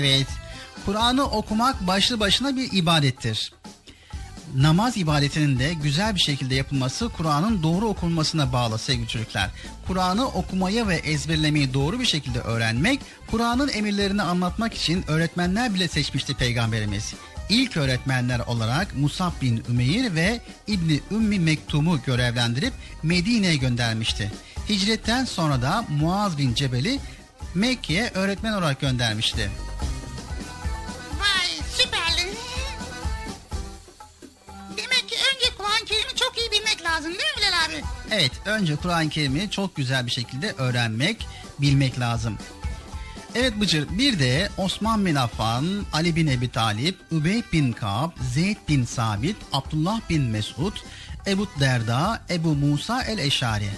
[0.00, 0.26] Evet,
[0.86, 3.52] Kur'an'ı okumak başlı başına bir ibadettir.
[4.56, 9.50] Namaz ibadetinin de güzel bir şekilde yapılması Kur'an'ın doğru okunmasına bağlı sevgili çocuklar.
[9.86, 13.00] Kur'an'ı okumayı ve ezberlemeyi doğru bir şekilde öğrenmek,
[13.30, 17.14] Kur'an'ın emirlerini anlatmak için öğretmenler bile seçmişti Peygamberimiz.
[17.48, 22.72] İlk öğretmenler olarak Musab bin Ümeyr ve İbni Ümmi Mektum'u görevlendirip
[23.02, 24.32] Medine'ye göndermişti.
[24.68, 27.00] Hicretten sonra da Muaz bin Cebel'i
[27.54, 29.50] Mekke'ye öğretmen olarak göndermişti.
[31.20, 32.34] Vay süperli.
[34.76, 37.84] Demek ki önce Kur'an-ı Kerim'i çok iyi bilmek lazım değil mi Bilal abi?
[38.10, 41.26] Evet, önce Kur'an-ı Kerim'i çok güzel bir şekilde öğrenmek,
[41.60, 42.38] bilmek lazım.
[43.34, 48.56] Evet Bıcır, bir de Osman bin Affan, Ali bin Ebi Talip, Übey bin Kab, Zeyd
[48.68, 50.72] bin Sabit, Abdullah bin Mesud,
[51.26, 53.70] Ebu Derda, Ebu Musa el-Eşari.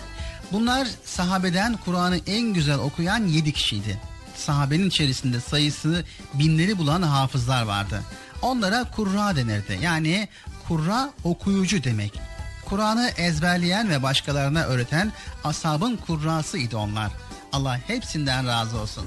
[0.52, 4.00] Bunlar sahabeden Kur'an'ı en güzel okuyan yedi kişiydi.
[4.42, 6.04] Sahabenin içerisinde sayısı
[6.34, 8.02] binleri bulan hafızlar vardı.
[8.42, 9.78] Onlara kurra denirdi.
[9.82, 10.28] Yani
[10.68, 12.20] kurra okuyucu demek.
[12.64, 15.12] Kur'an'ı ezberleyen ve başkalarına öğreten
[15.44, 17.12] ashabın kurrasıydı onlar.
[17.52, 19.04] Allah hepsinden razı olsun.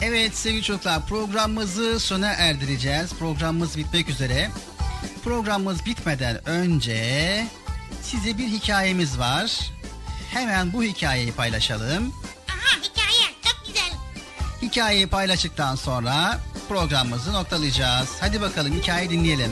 [0.00, 3.12] Evet sevgili çocuklar programımızı sona erdireceğiz.
[3.18, 4.50] Programımız bitmek üzere.
[5.24, 7.46] Programımız bitmeden önce
[8.02, 9.77] size bir hikayemiz var.
[10.30, 12.14] Hemen bu hikayeyi paylaşalım.
[12.48, 13.92] Aha hikaye çok güzel.
[14.62, 18.08] Hikayeyi paylaştıktan sonra programımızı noktalayacağız.
[18.20, 19.50] Hadi bakalım hikayeyi dinleyelim.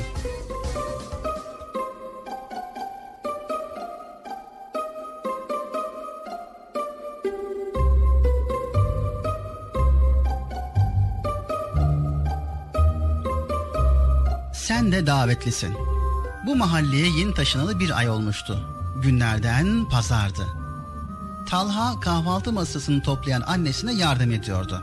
[14.52, 15.74] Sen de davetlisin.
[16.46, 18.58] Bu mahalleye yeni taşınalı bir ay olmuştu.
[19.02, 20.65] Günlerden pazardı.
[21.46, 24.82] Talha kahvaltı masasını toplayan annesine yardım ediyordu.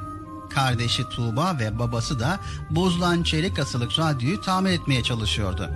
[0.49, 5.69] Kardeşi Tuğba ve babası da bozulan çeyrek asılık radyoyu tamir etmeye çalışıyordu.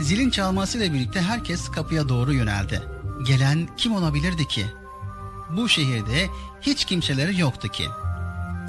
[0.00, 2.82] Zilin çalmasıyla birlikte herkes kapıya doğru yöneldi.
[3.26, 4.66] Gelen kim olabilirdi ki?
[5.50, 6.28] Bu şehirde
[6.60, 7.86] hiç kimseleri yoktu ki.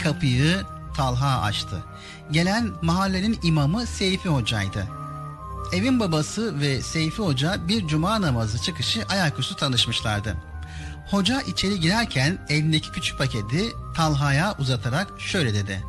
[0.03, 0.61] Kapıyı
[0.95, 1.83] Talha açtı.
[2.31, 4.87] Gelen mahallenin imamı Seyfi Hoca'ydı.
[5.73, 10.37] Evin babası ve Seyfi Hoca bir cuma namazı çıkışı ayaküstü tanışmışlardı.
[11.11, 13.65] Hoca içeri girerken elindeki küçük paketi
[13.95, 15.83] Talha'ya uzatarak şöyle dedi.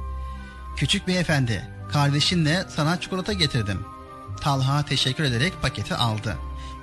[0.76, 3.80] Küçük beyefendi, kardeşinle sana çikolata getirdim.
[4.40, 6.36] Talha teşekkür ederek paketi aldı.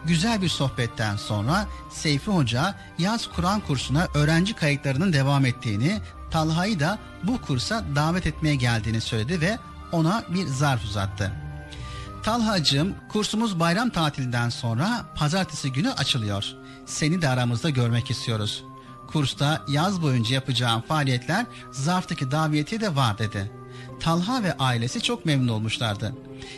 [0.06, 6.02] Güzel bir sohbetten sonra Seyfi Hoca yaz Kur'an kursuna öğrenci kayıtlarının devam ettiğini,
[6.32, 9.58] Talha'yı da bu kursa davet etmeye geldiğini söyledi ve
[9.92, 11.45] ona bir zarf uzattı.
[12.26, 16.54] Talhacığım kursumuz bayram tatilinden sonra pazartesi günü açılıyor.
[16.86, 18.64] Seni de aramızda görmek istiyoruz.
[19.08, 23.52] Kursta yaz boyunca yapacağım faaliyetler zarftaki davetiye de var dedi.
[24.00, 26.16] Talha ve ailesi çok memnun olmuşlardı.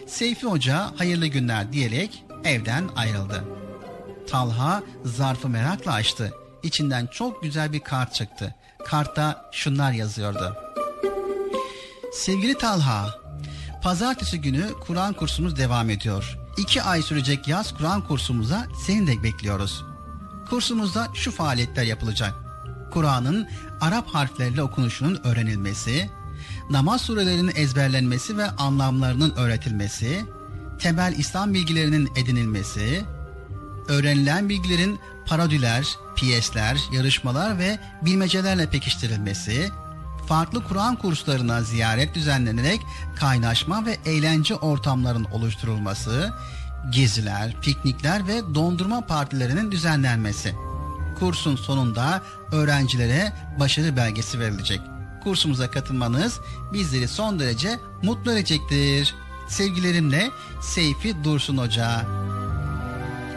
[0.07, 3.44] Seyfi Hoca hayırlı günler diyerek evden ayrıldı.
[4.30, 6.34] Talha zarfı merakla açtı.
[6.64, 8.56] İçinden çok güzel bir kart çıktı.
[8.85, 10.56] Kartta şunlar yazıyordu.
[12.14, 13.26] Sevgili Talha,
[13.88, 16.38] Pazartesi günü Kur'an kursumuz devam ediyor.
[16.57, 19.85] İki ay sürecek yaz Kur'an kursumuza seni de bekliyoruz.
[20.49, 22.34] Kursumuzda şu faaliyetler yapılacak.
[22.91, 23.47] Kur'an'ın
[23.81, 26.09] Arap harfleriyle okunuşunun öğrenilmesi,
[26.69, 30.26] namaz surelerinin ezberlenmesi ve anlamlarının öğretilmesi,
[30.80, 33.05] temel İslam bilgilerinin edinilmesi,
[33.88, 39.72] öğrenilen bilgilerin parodiler, piyesler, yarışmalar ve bilmecelerle pekiştirilmesi,
[40.27, 42.81] farklı Kur'an kurslarına ziyaret düzenlenerek
[43.15, 46.33] kaynaşma ve eğlence ortamların oluşturulması,
[46.89, 50.55] geziler, piknikler ve dondurma partilerinin düzenlenmesi.
[51.19, 52.21] Kursun sonunda
[52.51, 54.81] öğrencilere başarı belgesi verilecek.
[55.23, 56.39] Kursumuza katılmanız
[56.73, 59.15] bizleri son derece mutlu edecektir.
[59.47, 60.29] Sevgilerimle
[60.61, 62.05] Seyfi Dursun Hoca.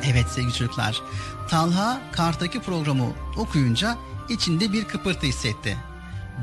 [0.05, 1.03] Evet sevgili çocuklar,
[1.49, 3.05] Talha Kart'taki programı
[3.37, 3.97] okuyunca
[4.29, 5.90] içinde bir kıpırtı hissetti.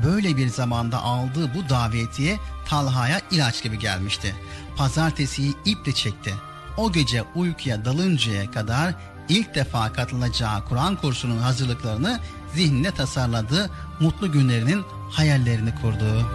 [0.04, 4.34] Böyle bir zamanda aldığı bu davetiye Talha'ya ilaç gibi gelmişti.
[4.76, 6.34] Pazartesiyi iple çekti.
[6.76, 8.94] O gece uykuya dalıncaya kadar
[9.28, 12.20] ilk defa katılacağı Kur'an kursunun hazırlıklarını
[12.54, 13.70] zihnine tasarladı,
[14.00, 16.26] mutlu günlerinin hayallerini kurdu.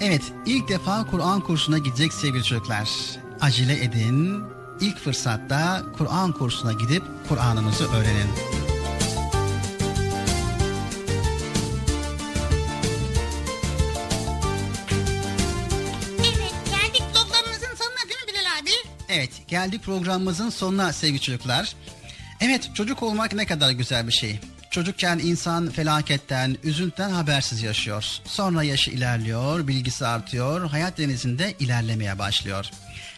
[0.00, 2.90] Evet, ilk defa Kur'an kursuna gidecek sevgili çocuklar.
[3.40, 4.44] Acele edin,
[4.80, 8.30] ilk fırsatta Kur'an kursuna gidip Kur'an'ınızı öğrenin.
[16.28, 18.70] Evet geldik programımızın sonuna değil mi Bilal abi?
[19.08, 21.76] Evet, geldik programımızın sonuna sevgili çocuklar.
[22.40, 24.40] Evet, çocuk olmak ne kadar güzel bir şey.
[24.76, 28.04] Çocukken insan felaketten, üzüntüden habersiz yaşıyor.
[28.24, 32.70] Sonra yaşı ilerliyor, bilgisi artıyor, hayat denizinde ilerlemeye başlıyor.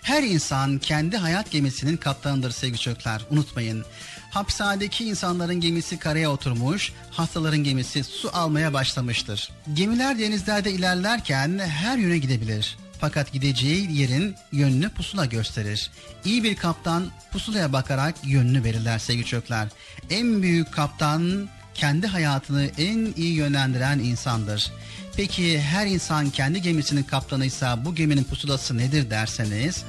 [0.02, 3.24] Her insan kendi hayat gemisinin kaptanıdır sevgili çocuklar.
[3.30, 3.84] Unutmayın.
[4.30, 9.50] Hapishanedeki insanların gemisi karaya oturmuş, hastaların gemisi su almaya başlamıştır.
[9.74, 12.76] Gemiler denizlerde ilerlerken her yöne gidebilir.
[13.00, 15.90] Fakat gideceği yerin yönünü pusula gösterir.
[16.24, 19.68] İyi bir kaptan pusulaya bakarak yönünü belirler sevgili çocuklar.
[20.10, 24.72] En büyük kaptan kendi hayatını en iyi yönlendiren insandır.
[25.16, 29.84] Peki her insan kendi gemisinin kaptanıysa bu geminin pusulası nedir derseniz...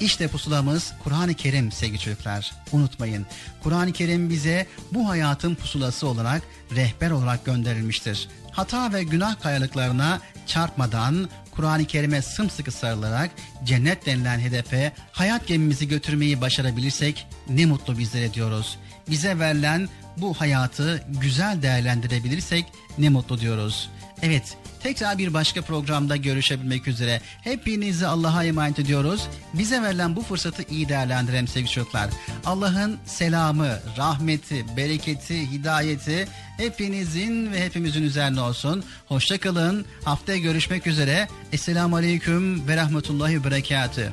[0.00, 2.52] İşte pusulamız Kur'an-ı Kerim sevgili çocuklar.
[2.72, 3.26] Unutmayın
[3.62, 6.42] Kur'an-ı Kerim bize bu hayatın pusulası olarak
[6.76, 8.28] rehber olarak gönderilmiştir.
[8.52, 11.28] Hata ve günah kayalıklarına çarpmadan
[11.58, 13.30] Kur'an-ı Kerim'e sımsıkı sarılarak
[13.64, 18.78] cennet denilen hedefe hayat gemimizi götürmeyi başarabilirsek ne mutlu bizlere diyoruz.
[19.10, 22.64] Bize verilen bu hayatı güzel değerlendirebilirsek
[22.98, 23.90] ne mutlu diyoruz.
[24.22, 24.56] Evet,
[24.88, 27.20] tekrar bir başka programda görüşebilmek üzere.
[27.44, 29.28] Hepinizi Allah'a emanet ediyoruz.
[29.54, 32.10] Bize verilen bu fırsatı iyi değerlendirelim sevgili çocuklar.
[32.46, 38.84] Allah'ın selamı, rahmeti, bereketi, hidayeti hepinizin ve hepimizin üzerine olsun.
[39.08, 39.86] Hoşçakalın.
[40.04, 41.28] Haftaya görüşmek üzere.
[41.52, 44.12] Esselamu Aleyküm ve Rahmetullahi ve Berekatü.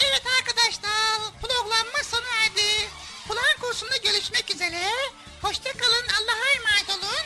[0.00, 2.88] Evet arkadaşlar programımız sona erdi.
[3.28, 4.82] Kur'an kursunda görüşmek üzere.
[5.42, 7.25] Hoşça kalın Allah'a emanet olun.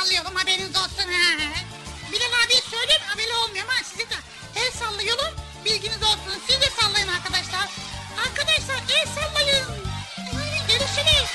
[0.00, 1.12] Sallıyorum haberiniz olsun.
[1.12, 1.52] Ha.
[2.12, 4.14] Bilal abi söylüyorum haberi olmuyor ama size de
[4.56, 5.34] el sallıyorum.
[5.64, 6.42] Bilginiz olsun.
[6.48, 7.68] Siz de sallayın arkadaşlar.
[8.26, 9.66] Arkadaşlar el sallayın.
[10.68, 11.30] Görüşürüz.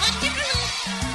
[0.00, 1.13] Hoşça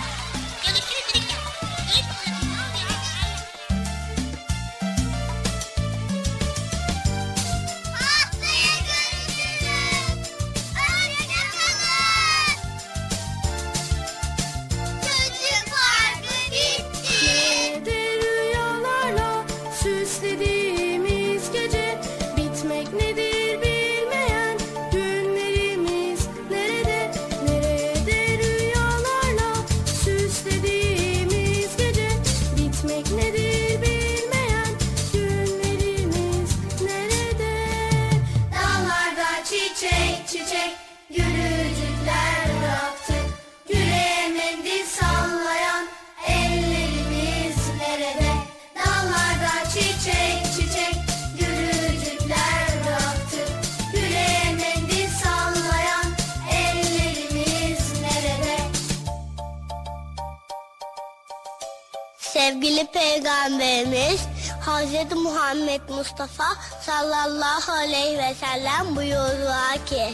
[63.20, 64.22] Peygamberimiz
[64.62, 65.16] Hz.
[65.16, 66.44] Muhammed Mustafa
[66.82, 70.14] sallallahu aleyhi ve sellem buyurdular ki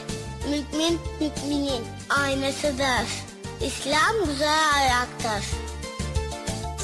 [0.50, 3.08] Mümin müminin aynasıdır.
[3.62, 5.46] İslam güzel ayaktır.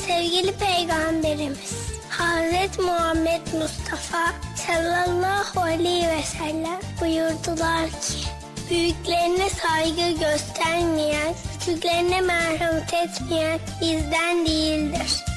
[0.08, 1.74] Sevgili Peygamberimiz
[2.10, 2.80] Hz.
[2.80, 4.34] Muhammed Mustafa
[4.68, 8.28] sallallahu aleyhi ve sellem buyurdular ki
[8.70, 15.31] Büyüklerine saygı göstermeyen, küçüklerine merhamet etmeyen bizden değildir.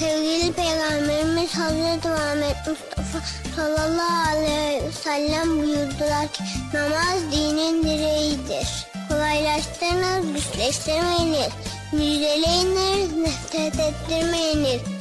[0.00, 3.20] Sevgili Peygamberimiz Hazreti Muhammed Mustafa
[3.56, 6.42] sallallahu aleyhi ve sellem buyurdular ki
[6.74, 8.86] namaz dinin direğidir.
[9.08, 11.52] Kolaylaştırınız, güçleştirmeyiniz.
[11.92, 14.99] Müjdeleyiniz, nefret ettirmeyiniz.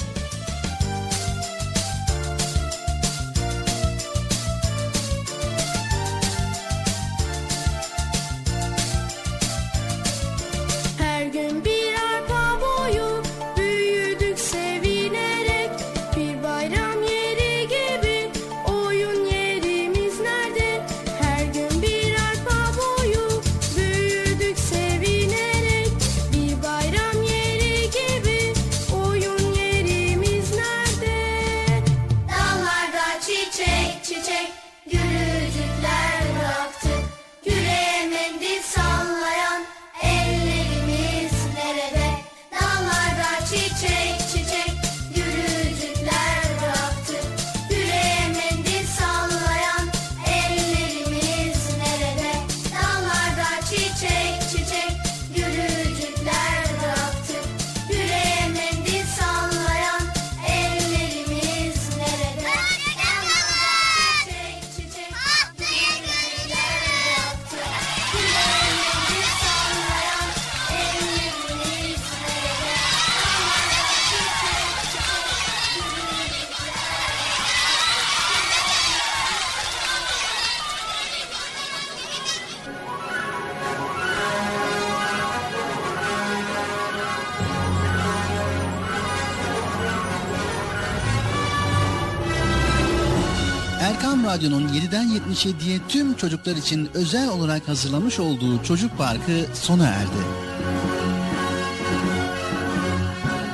[95.40, 100.24] 7'den 77'ye tüm çocuklar için özel olarak hazırlamış olduğu Çocuk Parkı sona erdi.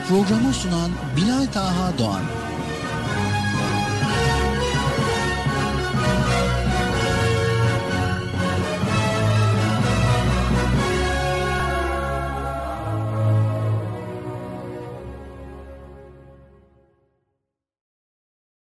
[0.07, 2.44] Programı sunan Bilal Taha Doğan.